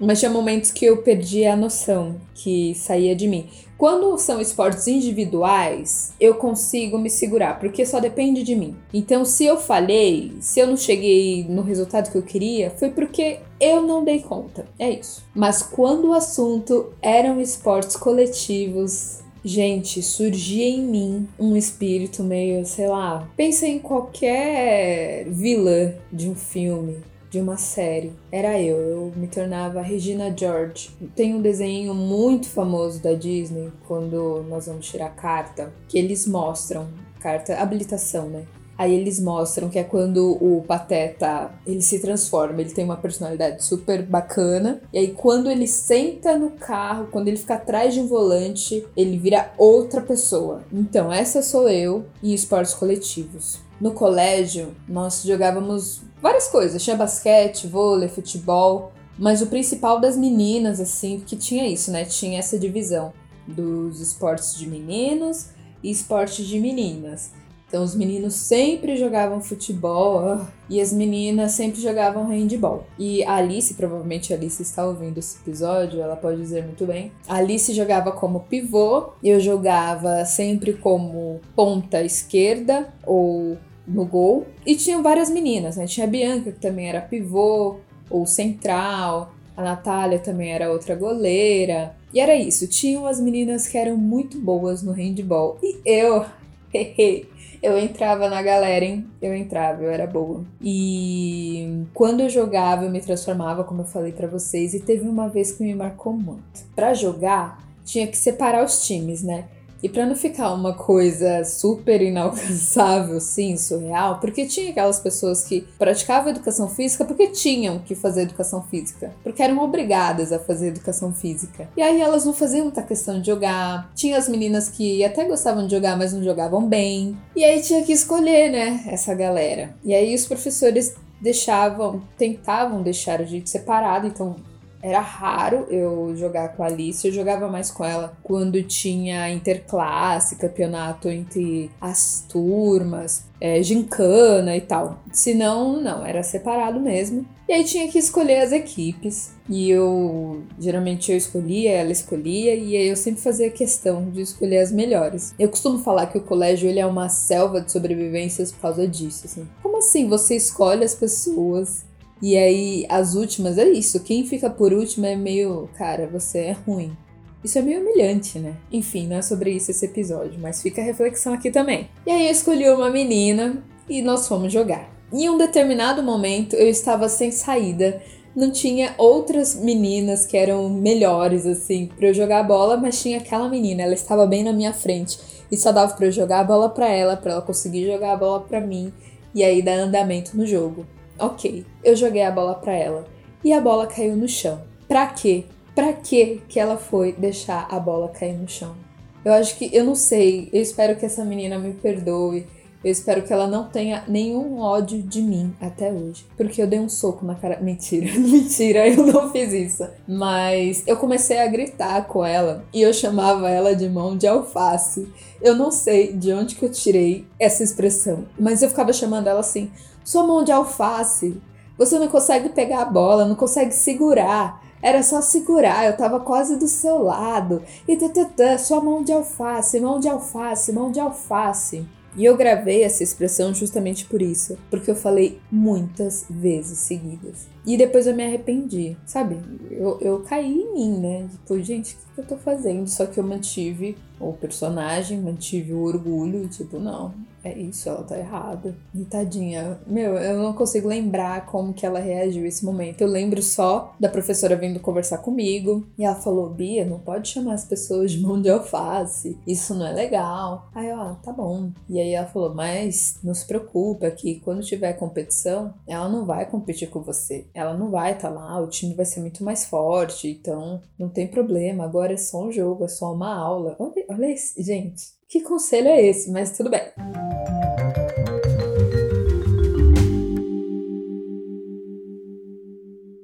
Mas 0.00 0.18
tinha 0.18 0.30
momentos 0.30 0.70
que 0.70 0.86
eu 0.86 1.02
perdi 1.02 1.44
a 1.44 1.54
noção 1.54 2.16
que 2.34 2.74
saía 2.74 3.14
de 3.14 3.28
mim. 3.28 3.46
Quando 3.76 4.16
são 4.18 4.40
esportes 4.40 4.86
individuais, 4.86 6.12
eu 6.20 6.34
consigo 6.34 6.98
me 6.98 7.08
segurar, 7.08 7.58
porque 7.58 7.86
só 7.86 8.00
depende 8.00 8.42
de 8.42 8.54
mim. 8.54 8.76
Então, 8.92 9.24
se 9.24 9.44
eu 9.44 9.56
falhei, 9.58 10.32
se 10.40 10.60
eu 10.60 10.66
não 10.66 10.76
cheguei 10.76 11.46
no 11.48 11.62
resultado 11.62 12.10
que 12.10 12.16
eu 12.16 12.22
queria, 12.22 12.70
foi 12.70 12.90
porque 12.90 13.38
eu 13.58 13.82
não 13.82 14.04
dei 14.04 14.20
conta. 14.20 14.66
É 14.78 14.90
isso. 14.90 15.22
Mas 15.34 15.62
quando 15.62 16.08
o 16.08 16.12
assunto 16.12 16.92
eram 17.00 17.40
esportes 17.40 17.96
coletivos, 17.96 19.20
Gente, 19.42 20.02
surgia 20.02 20.66
em 20.66 20.82
mim 20.82 21.28
um 21.38 21.56
espírito 21.56 22.22
meio, 22.22 22.66
sei 22.66 22.86
lá. 22.88 23.26
Pensa 23.34 23.66
em 23.66 23.78
qualquer 23.78 25.24
vilã 25.30 25.94
de 26.12 26.28
um 26.28 26.34
filme 26.34 26.98
de 27.30 27.40
uma 27.40 27.56
série. 27.56 28.12
Era 28.30 28.60
eu, 28.60 28.76
eu 28.76 29.12
me 29.16 29.28
tornava 29.28 29.80
Regina 29.80 30.34
George. 30.36 30.90
Tem 31.14 31.34
um 31.34 31.40
desenho 31.40 31.94
muito 31.94 32.48
famoso 32.48 33.00
da 33.00 33.14
Disney, 33.14 33.72
quando 33.86 34.44
nós 34.48 34.66
vamos 34.66 34.86
tirar 34.86 35.10
carta, 35.10 35.72
que 35.88 35.96
eles 35.96 36.26
mostram, 36.26 36.88
carta, 37.20 37.56
habilitação, 37.56 38.28
né? 38.28 38.44
Aí 38.80 38.94
eles 38.94 39.20
mostram 39.20 39.68
que 39.68 39.78
é 39.78 39.84
quando 39.84 40.38
o 40.40 40.64
Pateta 40.66 41.50
ele 41.66 41.82
se 41.82 41.98
transforma, 41.98 42.62
ele 42.62 42.72
tem 42.72 42.82
uma 42.82 42.96
personalidade 42.96 43.62
super 43.62 44.02
bacana. 44.02 44.80
E 44.90 44.96
aí 44.96 45.08
quando 45.08 45.50
ele 45.50 45.66
senta 45.66 46.34
no 46.38 46.52
carro, 46.52 47.08
quando 47.12 47.28
ele 47.28 47.36
fica 47.36 47.56
atrás 47.56 47.92
de 47.92 48.00
um 48.00 48.06
volante, 48.06 48.82
ele 48.96 49.18
vira 49.18 49.52
outra 49.58 50.00
pessoa. 50.00 50.62
Então, 50.72 51.12
essa 51.12 51.42
sou 51.42 51.68
eu 51.68 52.06
em 52.22 52.32
esportes 52.32 52.72
coletivos. 52.72 53.58
No 53.78 53.92
colégio, 53.92 54.74
nós 54.88 55.24
jogávamos 55.24 56.00
várias 56.22 56.48
coisas. 56.48 56.82
Tinha 56.82 56.96
basquete, 56.96 57.66
vôlei, 57.66 58.08
futebol. 58.08 58.92
Mas 59.18 59.42
o 59.42 59.48
principal 59.48 60.00
das 60.00 60.16
meninas, 60.16 60.80
assim, 60.80 61.20
que 61.20 61.36
tinha 61.36 61.68
isso, 61.68 61.90
né? 61.90 62.06
Tinha 62.06 62.38
essa 62.38 62.58
divisão 62.58 63.12
dos 63.46 64.00
esportes 64.00 64.56
de 64.56 64.66
meninos 64.66 65.48
e 65.82 65.90
esportes 65.90 66.46
de 66.46 66.58
meninas. 66.58 67.38
Então 67.70 67.84
os 67.84 67.94
meninos 67.94 68.34
sempre 68.34 68.96
jogavam 68.96 69.40
futebol 69.40 70.44
e 70.68 70.80
as 70.80 70.92
meninas 70.92 71.52
sempre 71.52 71.80
jogavam 71.80 72.26
handball. 72.26 72.84
E 72.98 73.22
a 73.22 73.36
Alice, 73.36 73.74
provavelmente 73.74 74.32
a 74.32 74.36
Alice 74.36 74.60
está 74.60 74.84
ouvindo 74.84 75.18
esse 75.18 75.38
episódio, 75.38 76.02
ela 76.02 76.16
pode 76.16 76.38
dizer 76.38 76.64
muito 76.64 76.84
bem. 76.84 77.12
A 77.28 77.36
Alice 77.36 77.72
jogava 77.72 78.10
como 78.10 78.40
pivô, 78.40 79.10
eu 79.22 79.38
jogava 79.38 80.24
sempre 80.24 80.72
como 80.72 81.40
ponta 81.54 82.02
esquerda 82.02 82.92
ou 83.06 83.56
no 83.86 84.04
gol. 84.04 84.48
E 84.66 84.74
tinham 84.74 85.00
várias 85.00 85.30
meninas, 85.30 85.76
né? 85.76 85.86
Tinha 85.86 86.06
a 86.08 86.10
Bianca, 86.10 86.50
que 86.50 86.58
também 86.58 86.88
era 86.88 87.00
pivô 87.00 87.76
ou 88.10 88.26
central. 88.26 89.32
A 89.56 89.62
Natália 89.62 90.18
também 90.18 90.50
era 90.50 90.72
outra 90.72 90.96
goleira. 90.96 91.94
E 92.12 92.18
era 92.18 92.34
isso, 92.34 92.66
tinham 92.66 93.06
as 93.06 93.20
meninas 93.20 93.68
que 93.68 93.78
eram 93.78 93.96
muito 93.96 94.40
boas 94.40 94.82
no 94.82 94.90
handball. 94.90 95.58
E 95.62 95.78
eu, 95.84 96.24
eu 97.62 97.78
entrava 97.78 98.28
na 98.28 98.42
galera, 98.42 98.84
hein? 98.84 99.06
Eu 99.20 99.34
entrava, 99.34 99.82
eu 99.82 99.90
era 99.90 100.06
boa. 100.06 100.44
E 100.62 101.84
quando 101.92 102.20
eu 102.20 102.28
jogava, 102.28 102.84
eu 102.84 102.90
me 102.90 103.00
transformava, 103.00 103.64
como 103.64 103.82
eu 103.82 103.86
falei 103.86 104.12
para 104.12 104.26
vocês, 104.26 104.72
e 104.74 104.80
teve 104.80 105.06
uma 105.06 105.28
vez 105.28 105.52
que 105.52 105.62
me 105.62 105.74
marcou 105.74 106.12
muito. 106.12 106.64
Para 106.74 106.94
jogar, 106.94 107.62
tinha 107.84 108.06
que 108.06 108.16
separar 108.16 108.64
os 108.64 108.86
times, 108.86 109.22
né? 109.22 109.46
E 109.82 109.88
para 109.88 110.06
não 110.06 110.14
ficar 110.14 110.52
uma 110.52 110.74
coisa 110.74 111.44
super 111.44 112.02
inalcançável, 112.02 113.20
sim, 113.20 113.56
surreal, 113.56 114.18
porque 114.20 114.46
tinha 114.46 114.70
aquelas 114.70 115.00
pessoas 115.00 115.44
que 115.44 115.66
praticavam 115.78 116.30
educação 116.30 116.68
física 116.68 117.04
porque 117.04 117.28
tinham 117.28 117.78
que 117.78 117.94
fazer 117.94 118.22
educação 118.22 118.62
física, 118.62 119.12
porque 119.22 119.42
eram 119.42 119.58
obrigadas 119.58 120.32
a 120.32 120.38
fazer 120.38 120.68
educação 120.68 121.12
física. 121.12 121.68
E 121.76 121.82
aí 121.82 122.00
elas 122.00 122.24
não 122.24 122.32
faziam 122.32 122.64
muita 122.64 122.82
questão 122.82 123.20
de 123.20 123.26
jogar. 123.26 123.90
Tinha 123.94 124.18
as 124.18 124.28
meninas 124.28 124.68
que 124.68 125.04
até 125.04 125.24
gostavam 125.24 125.66
de 125.66 125.74
jogar, 125.74 125.96
mas 125.96 126.12
não 126.12 126.22
jogavam 126.22 126.66
bem. 126.66 127.16
E 127.34 127.44
aí 127.44 127.60
tinha 127.62 127.82
que 127.82 127.92
escolher, 127.92 128.50
né, 128.50 128.84
essa 128.86 129.14
galera. 129.14 129.74
E 129.84 129.94
aí 129.94 130.14
os 130.14 130.26
professores 130.26 130.94
deixavam, 131.20 132.02
tentavam 132.16 132.82
deixar 132.82 133.20
a 133.20 133.24
gente 133.24 133.50
separado, 133.50 134.06
então 134.06 134.36
era 134.82 135.00
raro 135.00 135.66
eu 135.70 136.14
jogar 136.16 136.50
com 136.50 136.62
a 136.62 136.66
Alice, 136.66 137.06
eu 137.06 137.12
jogava 137.12 137.48
mais 137.48 137.70
com 137.70 137.84
ela 137.84 138.16
quando 138.22 138.62
tinha 138.62 139.30
interclasse, 139.30 140.36
campeonato 140.36 141.08
entre 141.08 141.70
as 141.80 142.24
turmas, 142.28 143.24
é, 143.40 143.62
gincana 143.62 144.56
e 144.56 144.60
tal. 144.60 145.02
Se 145.12 145.34
não, 145.34 145.80
não, 145.80 146.04
era 146.04 146.22
separado 146.22 146.80
mesmo. 146.80 147.26
E 147.48 147.52
aí 147.52 147.64
tinha 147.64 147.88
que 147.88 147.98
escolher 147.98 148.40
as 148.42 148.52
equipes. 148.52 149.32
E 149.48 149.68
eu, 149.68 150.42
geralmente 150.58 151.10
eu 151.10 151.18
escolhia, 151.18 151.72
ela 151.72 151.90
escolhia, 151.90 152.54
e 152.54 152.76
aí 152.76 152.88
eu 152.88 152.96
sempre 152.96 153.20
fazia 153.20 153.50
questão 153.50 154.08
de 154.08 154.20
escolher 154.20 154.58
as 154.58 154.70
melhores. 154.70 155.34
Eu 155.38 155.48
costumo 155.48 155.78
falar 155.78 156.06
que 156.06 156.18
o 156.18 156.20
colégio 156.20 156.68
ele 156.68 156.78
é 156.78 156.86
uma 156.86 157.08
selva 157.08 157.60
de 157.60 157.72
sobrevivências 157.72 158.52
por 158.52 158.60
causa 158.60 158.86
disso, 158.86 159.22
assim. 159.26 159.48
Como 159.62 159.78
assim 159.78 160.08
você 160.08 160.36
escolhe 160.36 160.84
as 160.84 160.94
pessoas 160.94 161.84
e 162.22 162.36
aí, 162.36 162.86
as 162.88 163.14
últimas 163.14 163.56
é 163.56 163.68
isso. 163.68 164.00
Quem 164.00 164.26
fica 164.26 164.50
por 164.50 164.72
último 164.72 165.06
é 165.06 165.16
meio, 165.16 165.68
cara, 165.76 166.06
você 166.06 166.38
é 166.38 166.52
ruim. 166.52 166.94
Isso 167.42 167.58
é 167.58 167.62
meio 167.62 167.80
humilhante, 167.80 168.38
né? 168.38 168.56
Enfim, 168.70 169.06
não 169.06 169.16
é 169.16 169.22
sobre 169.22 169.50
isso 169.50 169.70
esse 169.70 169.86
episódio, 169.86 170.38
mas 170.38 170.60
fica 170.60 170.82
a 170.82 170.84
reflexão 170.84 171.32
aqui 171.32 171.50
também. 171.50 171.88
E 172.06 172.10
aí 172.10 172.26
eu 172.26 172.32
escolhi 172.32 172.68
uma 172.68 172.90
menina 172.90 173.64
e 173.88 174.02
nós 174.02 174.28
fomos 174.28 174.52
jogar. 174.52 174.90
Em 175.10 175.30
um 175.30 175.38
determinado 175.38 176.02
momento 176.02 176.54
eu 176.54 176.68
estava 176.68 177.08
sem 177.08 177.32
saída, 177.32 178.02
não 178.36 178.50
tinha 178.50 178.94
outras 178.98 179.54
meninas 179.54 180.26
que 180.26 180.36
eram 180.36 180.68
melhores 180.68 181.46
assim 181.46 181.86
para 181.86 182.08
eu 182.08 182.14
jogar 182.14 182.40
a 182.40 182.44
bola, 182.44 182.76
mas 182.76 183.00
tinha 183.00 183.16
aquela 183.16 183.48
menina, 183.48 183.82
ela 183.82 183.94
estava 183.94 184.26
bem 184.26 184.44
na 184.44 184.52
minha 184.52 184.74
frente 184.74 185.18
e 185.50 185.56
só 185.56 185.72
dava 185.72 185.94
para 185.94 186.06
eu 186.06 186.12
jogar 186.12 186.40
a 186.40 186.44
bola 186.44 186.68
para 186.68 186.88
ela, 186.88 187.16
para 187.16 187.32
ela 187.32 187.42
conseguir 187.42 187.86
jogar 187.86 188.12
a 188.12 188.16
bola 188.16 188.40
para 188.40 188.60
mim 188.60 188.92
e 189.34 189.42
aí 189.42 189.62
dar 189.62 189.72
andamento 189.72 190.36
no 190.36 190.46
jogo. 190.46 190.86
Ok, 191.20 191.66
eu 191.84 191.94
joguei 191.94 192.22
a 192.22 192.30
bola 192.30 192.54
para 192.54 192.72
ela 192.74 193.04
e 193.44 193.52
a 193.52 193.60
bola 193.60 193.86
caiu 193.86 194.16
no 194.16 194.26
chão. 194.26 194.62
Pra 194.88 195.06
quê? 195.06 195.44
Pra 195.74 195.92
quê 195.92 196.40
que 196.48 196.58
ela 196.58 196.76
foi 196.76 197.12
deixar 197.12 197.68
a 197.70 197.78
bola 197.78 198.08
cair 198.08 198.38
no 198.38 198.48
chão? 198.48 198.74
Eu 199.22 199.34
acho 199.34 199.56
que, 199.56 199.68
eu 199.72 199.84
não 199.84 199.94
sei, 199.94 200.48
eu 200.50 200.62
espero 200.62 200.96
que 200.96 201.04
essa 201.04 201.24
menina 201.24 201.58
me 201.58 201.74
perdoe. 201.74 202.46
Eu 202.82 202.90
espero 202.90 203.22
que 203.22 203.32
ela 203.32 203.46
não 203.46 203.68
tenha 203.68 204.04
nenhum 204.08 204.58
ódio 204.58 205.02
de 205.02 205.20
mim 205.20 205.54
até 205.60 205.92
hoje. 205.92 206.26
Porque 206.34 206.62
eu 206.62 206.66
dei 206.66 206.80
um 206.80 206.88
soco 206.88 207.26
na 207.26 207.34
cara. 207.34 207.60
Mentira, 207.62 208.06
mentira, 208.18 208.88
eu 208.88 209.06
não 209.06 209.30
fiz 209.30 209.52
isso. 209.52 209.86
Mas 210.08 210.82
eu 210.86 210.96
comecei 210.96 211.38
a 211.38 211.46
gritar 211.46 212.06
com 212.06 212.24
ela 212.24 212.64
e 212.72 212.80
eu 212.80 212.92
chamava 212.92 213.50
ela 213.50 213.76
de 213.76 213.88
mão 213.88 214.16
de 214.16 214.26
alface. 214.26 215.06
Eu 215.42 215.54
não 215.54 215.70
sei 215.70 216.12
de 216.14 216.32
onde 216.32 216.54
que 216.54 216.64
eu 216.64 216.70
tirei 216.70 217.26
essa 217.38 217.62
expressão, 217.62 218.24
mas 218.38 218.62
eu 218.62 218.68
ficava 218.70 218.92
chamando 218.92 219.26
ela 219.26 219.40
assim: 219.40 219.70
sua 220.02 220.26
mão 220.26 220.42
de 220.42 220.52
alface. 220.52 221.40
Você 221.76 221.98
não 221.98 222.08
consegue 222.08 222.50
pegar 222.50 222.82
a 222.82 222.86
bola, 222.86 223.24
não 223.24 223.34
consegue 223.34 223.72
segurar. 223.72 224.62
Era 224.82 225.02
só 225.02 225.20
segurar, 225.20 225.86
eu 225.86 225.96
tava 225.96 226.20
quase 226.20 226.56
do 226.56 226.66
seu 226.66 227.02
lado. 227.02 227.62
E 227.86 227.96
tatatã, 227.96 228.56
sua 228.56 228.80
mão 228.80 229.02
de 229.02 229.12
alface, 229.12 229.78
mão 229.80 230.00
de 230.00 230.08
alface, 230.08 230.72
mão 230.72 230.90
de 230.90 230.98
alface. 230.98 231.86
E 232.16 232.24
eu 232.24 232.36
gravei 232.36 232.82
essa 232.82 233.02
expressão 233.02 233.54
justamente 233.54 234.04
por 234.04 234.20
isso, 234.20 234.58
porque 234.68 234.90
eu 234.90 234.96
falei 234.96 235.38
muitas 235.50 236.26
vezes 236.28 236.78
seguidas. 236.78 237.46
E 237.64 237.76
depois 237.76 238.06
eu 238.06 238.14
me 238.14 238.24
arrependi, 238.24 238.96
sabe? 239.06 239.38
Eu, 239.70 239.98
eu 240.00 240.20
caí 240.20 240.52
em 240.52 240.74
mim, 240.74 240.98
né? 240.98 241.28
Tipo, 241.30 241.62
gente, 241.62 241.94
o 241.94 242.14
que 242.14 242.20
eu 242.20 242.26
tô 242.26 242.36
fazendo? 242.36 242.88
Só 242.88 243.06
que 243.06 243.18
eu 243.18 243.24
mantive 243.24 243.96
o 244.18 244.32
personagem, 244.32 245.20
mantive 245.20 245.72
o 245.72 245.82
orgulho, 245.82 246.48
tipo, 246.48 246.78
não, 246.78 247.14
é 247.42 247.56
isso, 247.56 247.88
ela 247.88 248.02
tá 248.02 248.18
errada. 248.18 248.74
E 248.94 249.04
tadinha, 249.04 249.80
meu, 249.86 250.16
eu 250.16 250.38
não 250.42 250.52
consigo 250.52 250.88
lembrar 250.88 251.46
como 251.46 251.72
que 251.72 251.86
ela 251.86 251.98
reagiu 251.98 252.44
esse 252.46 252.64
momento. 252.64 253.00
Eu 253.00 253.08
lembro 253.08 253.42
só 253.42 253.94
da 253.98 254.08
professora 254.08 254.56
vindo 254.56 254.80
conversar 254.80 255.18
comigo 255.18 255.86
e 255.98 256.04
ela 256.04 256.16
falou: 256.16 256.50
Bia, 256.50 256.84
não 256.84 256.98
pode 256.98 257.28
chamar 257.28 257.54
as 257.54 257.64
pessoas 257.64 258.12
de 258.12 258.20
mão 258.20 258.40
de 258.40 258.50
alface, 258.50 259.38
isso 259.46 259.74
não 259.74 259.86
é 259.86 259.92
legal. 259.92 260.68
Aí 260.74 260.88
eu, 260.88 261.00
ah, 261.00 261.18
tá 261.22 261.32
bom. 261.32 261.70
E 261.88 261.98
aí 261.98 262.12
ela 262.12 262.26
falou: 262.26 262.54
Mas 262.54 263.18
não 263.22 263.34
se 263.34 263.46
preocupa 263.46 264.10
que 264.10 264.40
quando 264.40 264.62
tiver 264.62 264.92
competição, 264.94 265.74
ela 265.86 266.08
não 266.08 266.24
vai 266.24 266.46
competir 266.46 266.90
com 266.90 267.00
você. 267.00 267.46
Ela 267.54 267.76
não 267.76 267.90
vai 267.90 268.12
estar 268.12 268.28
tá 268.28 268.34
lá, 268.34 268.60
o 268.60 268.68
time 268.68 268.94
vai 268.94 269.06
ser 269.06 269.20
muito 269.20 269.42
mais 269.42 269.64
forte, 269.64 270.28
então 270.28 270.80
não 270.98 271.08
tem 271.08 271.26
problema, 271.26 271.84
agora 271.84 272.12
é 272.12 272.16
só 272.16 272.44
um 272.44 272.52
jogo, 272.52 272.84
é 272.84 272.88
só 272.88 273.12
uma 273.12 273.34
aula. 273.34 273.76
Olha, 273.78 274.04
olha 274.08 274.30
esse, 274.30 274.62
gente, 274.62 275.19
que 275.30 275.40
conselho 275.40 275.86
é 275.86 276.04
esse? 276.04 276.28
Mas 276.32 276.56
tudo 276.56 276.68
bem. 276.68 276.82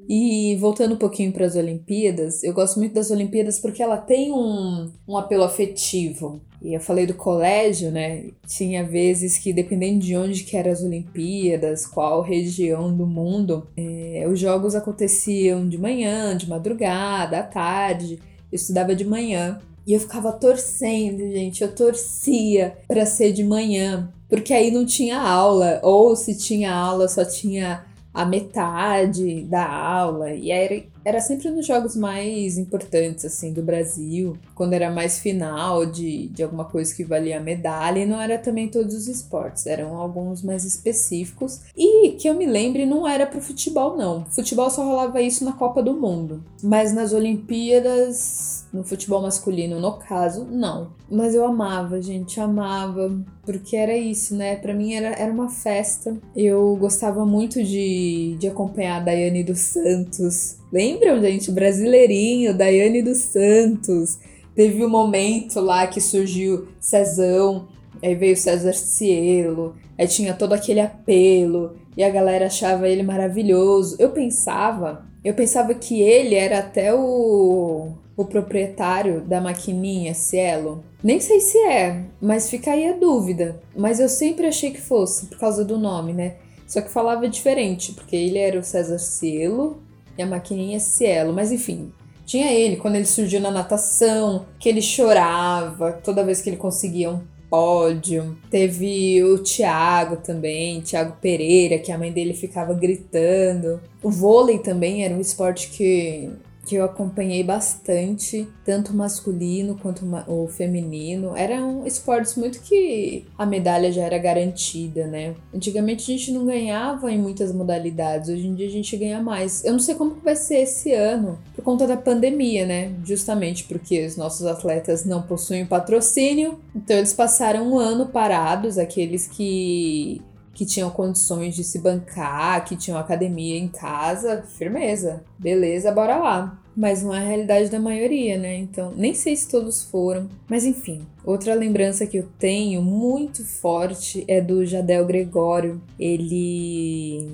E 0.08 0.56
voltando 0.60 0.94
um 0.94 0.98
pouquinho 0.98 1.32
para 1.32 1.44
as 1.44 1.56
Olimpíadas, 1.56 2.44
eu 2.44 2.54
gosto 2.54 2.78
muito 2.78 2.94
das 2.94 3.10
Olimpíadas 3.10 3.58
porque 3.58 3.82
ela 3.82 3.96
tem 3.96 4.32
um, 4.32 4.88
um 5.06 5.16
apelo 5.16 5.42
afetivo. 5.42 6.40
E 6.62 6.74
eu 6.74 6.80
falei 6.80 7.06
do 7.06 7.14
colégio, 7.14 7.90
né? 7.90 8.30
Tinha 8.46 8.84
vezes 8.84 9.36
que, 9.36 9.52
dependendo 9.52 9.98
de 9.98 10.16
onde 10.16 10.44
que 10.44 10.56
eram 10.56 10.70
as 10.70 10.82
Olimpíadas, 10.82 11.84
qual 11.84 12.22
região 12.22 12.96
do 12.96 13.04
mundo, 13.04 13.66
é, 13.76 14.24
os 14.30 14.38
jogos 14.38 14.76
aconteciam 14.76 15.68
de 15.68 15.76
manhã, 15.76 16.36
de 16.36 16.48
madrugada, 16.48 17.40
à 17.40 17.42
tarde. 17.42 18.20
Eu 18.50 18.56
estudava 18.56 18.94
de 18.94 19.04
manhã. 19.04 19.60
E 19.86 19.92
eu 19.92 20.00
ficava 20.00 20.32
torcendo, 20.32 21.18
gente. 21.18 21.62
Eu 21.62 21.72
torcia 21.74 22.76
para 22.88 23.06
ser 23.06 23.32
de 23.32 23.44
manhã, 23.44 24.12
porque 24.28 24.52
aí 24.52 24.70
não 24.70 24.84
tinha 24.84 25.20
aula, 25.20 25.80
ou 25.82 26.16
se 26.16 26.36
tinha 26.36 26.74
aula, 26.74 27.06
só 27.08 27.24
tinha 27.24 27.84
a 28.12 28.24
metade 28.24 29.42
da 29.42 29.64
aula. 29.64 30.32
E 30.32 30.50
era, 30.50 30.82
era 31.06 31.20
sempre 31.20 31.48
nos 31.50 31.64
jogos 31.64 31.94
mais 31.94 32.58
importantes, 32.58 33.24
assim, 33.24 33.52
do 33.52 33.62
Brasil, 33.62 34.36
quando 34.56 34.72
era 34.72 34.90
mais 34.90 35.20
final 35.20 35.86
de, 35.86 36.26
de 36.26 36.42
alguma 36.42 36.64
coisa 36.64 36.92
que 36.92 37.04
valia 37.04 37.38
medalha. 37.38 38.00
E 38.00 38.04
não 38.04 38.20
era 38.20 38.36
também 38.36 38.66
todos 38.66 38.92
os 38.92 39.06
esportes, 39.06 39.66
eram 39.66 39.96
alguns 39.96 40.42
mais 40.42 40.64
específicos. 40.64 41.60
E 41.76 42.10
que 42.18 42.28
eu 42.28 42.34
me 42.34 42.44
lembre, 42.44 42.84
não 42.84 43.06
era 43.06 43.24
pro 43.24 43.40
futebol, 43.40 43.96
não. 43.96 44.24
Futebol 44.24 44.68
só 44.68 44.84
rolava 44.84 45.22
isso 45.22 45.44
na 45.44 45.52
Copa 45.52 45.80
do 45.80 45.94
Mundo. 45.94 46.42
Mas 46.60 46.92
nas 46.92 47.12
Olimpíadas 47.12 48.66
no 48.72 48.84
futebol 48.84 49.22
masculino, 49.22 49.80
no 49.80 49.92
caso, 49.98 50.44
não. 50.44 50.92
Mas 51.10 51.34
eu 51.34 51.46
amava, 51.46 52.00
gente, 52.02 52.38
amava, 52.40 53.16
porque 53.44 53.76
era 53.76 53.96
isso, 53.96 54.34
né? 54.34 54.56
Para 54.56 54.74
mim 54.74 54.92
era, 54.92 55.08
era 55.08 55.32
uma 55.32 55.48
festa. 55.48 56.16
Eu 56.34 56.76
gostava 56.76 57.24
muito 57.24 57.62
de, 57.62 58.36
de 58.38 58.48
acompanhar 58.48 58.96
a 58.96 59.04
Daiane 59.04 59.42
dos 59.42 59.60
Santos. 59.60 60.58
Lembram, 60.72 61.20
gente? 61.20 61.50
Brasileirinho, 61.50 62.56
Daiane 62.56 63.02
dos 63.02 63.18
Santos. 63.18 64.18
Teve 64.54 64.84
um 64.84 64.88
momento 64.88 65.60
lá 65.60 65.86
que 65.86 66.00
surgiu 66.00 66.68
Cezão, 66.80 67.68
aí 68.02 68.14
veio 68.14 68.36
César 68.36 68.72
Cielo, 68.72 69.76
aí 69.98 70.08
tinha 70.08 70.32
todo 70.32 70.54
aquele 70.54 70.80
apelo, 70.80 71.76
e 71.96 72.02
a 72.02 72.10
galera 72.10 72.46
achava 72.46 72.88
ele 72.88 73.02
maravilhoso. 73.02 73.96
Eu 73.98 74.10
pensava, 74.10 75.06
eu 75.22 75.34
pensava 75.34 75.74
que 75.74 76.00
ele 76.00 76.34
era 76.34 76.58
até 76.60 76.94
o 76.94 77.92
o 78.16 78.24
proprietário 78.24 79.20
da 79.20 79.40
maquininha 79.40 80.14
Cielo? 80.14 80.82
Nem 81.04 81.20
sei 81.20 81.38
se 81.40 81.58
é, 81.58 82.04
mas 82.20 82.48
fica 82.48 82.70
aí 82.70 82.88
a 82.88 82.94
dúvida. 82.94 83.60
Mas 83.76 84.00
eu 84.00 84.08
sempre 84.08 84.46
achei 84.46 84.70
que 84.70 84.80
fosse, 84.80 85.26
por 85.26 85.38
causa 85.38 85.64
do 85.64 85.76
nome, 85.76 86.12
né? 86.14 86.36
Só 86.66 86.80
que 86.80 86.90
falava 86.90 87.28
diferente, 87.28 87.92
porque 87.92 88.16
ele 88.16 88.38
era 88.38 88.58
o 88.58 88.64
César 88.64 88.98
Cielo 88.98 89.82
e 90.16 90.22
a 90.22 90.26
maquininha 90.26 90.80
Cielo. 90.80 91.32
Mas 91.32 91.52
enfim, 91.52 91.92
tinha 92.24 92.52
ele 92.52 92.76
quando 92.76 92.96
ele 92.96 93.06
surgiu 93.06 93.40
na 93.40 93.50
natação, 93.50 94.46
que 94.58 94.68
ele 94.68 94.82
chorava 94.82 95.92
toda 95.92 96.24
vez 96.24 96.40
que 96.40 96.50
ele 96.50 96.56
conseguia 96.56 97.10
um 97.10 97.20
pódio. 97.48 98.36
Teve 98.50 99.22
o 99.22 99.38
Thiago 99.38 100.16
também, 100.16 100.80
Thiago 100.80 101.16
Pereira, 101.20 101.78
que 101.78 101.92
a 101.92 101.98
mãe 101.98 102.12
dele 102.12 102.34
ficava 102.34 102.74
gritando. 102.74 103.80
O 104.02 104.10
vôlei 104.10 104.58
também 104.58 105.04
era 105.04 105.14
um 105.14 105.20
esporte 105.20 105.70
que 105.70 106.30
que 106.66 106.74
eu 106.74 106.84
acompanhei 106.84 107.44
bastante, 107.44 108.46
tanto 108.64 108.92
masculino 108.92 109.78
quanto 109.80 110.04
o 110.26 110.48
feminino. 110.48 111.36
Eram 111.36 111.86
esportes 111.86 112.34
muito 112.34 112.60
que 112.60 113.24
a 113.38 113.46
medalha 113.46 113.92
já 113.92 114.02
era 114.02 114.18
garantida, 114.18 115.06
né? 115.06 115.36
Antigamente 115.54 116.02
a 116.02 116.16
gente 116.16 116.32
não 116.32 116.44
ganhava 116.44 117.10
em 117.12 117.18
muitas 117.18 117.52
modalidades, 117.52 118.28
hoje 118.28 118.48
em 118.48 118.54
dia 118.54 118.66
a 118.66 118.70
gente 118.70 118.96
ganha 118.96 119.22
mais. 119.22 119.64
Eu 119.64 119.72
não 119.72 119.78
sei 119.78 119.94
como 119.94 120.16
vai 120.16 120.34
ser 120.34 120.56
esse 120.56 120.92
ano, 120.92 121.38
por 121.54 121.62
conta 121.62 121.86
da 121.86 121.96
pandemia, 121.96 122.66
né? 122.66 122.92
Justamente 123.04 123.62
porque 123.64 124.04
os 124.04 124.16
nossos 124.16 124.44
atletas 124.44 125.04
não 125.04 125.22
possuem 125.22 125.64
patrocínio, 125.64 126.58
então 126.74 126.96
eles 126.96 127.14
passaram 127.14 127.70
um 127.72 127.78
ano 127.78 128.06
parados, 128.06 128.76
aqueles 128.76 129.28
que 129.28 130.20
que 130.56 130.64
tinham 130.64 130.88
condições 130.88 131.54
de 131.54 131.62
se 131.62 131.78
bancar, 131.78 132.64
que 132.64 132.76
tinham 132.76 132.98
academia 132.98 133.58
em 133.58 133.68
casa, 133.68 134.42
firmeza, 134.56 135.22
beleza, 135.38 135.92
bora 135.92 136.16
lá. 136.16 136.58
Mas 136.74 137.02
não 137.02 137.14
é 137.14 137.18
a 137.18 137.28
realidade 137.28 137.68
da 137.68 137.78
maioria, 137.78 138.38
né? 138.38 138.56
Então, 138.56 138.90
nem 138.96 139.12
sei 139.12 139.36
se 139.36 139.50
todos 139.50 139.82
foram. 139.82 140.30
Mas 140.48 140.64
enfim, 140.64 141.06
outra 141.26 141.54
lembrança 141.54 142.06
que 142.06 142.16
eu 142.16 142.26
tenho 142.38 142.80
muito 142.80 143.44
forte 143.44 144.24
é 144.26 144.40
do 144.40 144.64
Jadel 144.64 145.04
Gregório. 145.04 145.80
Ele. 145.98 147.28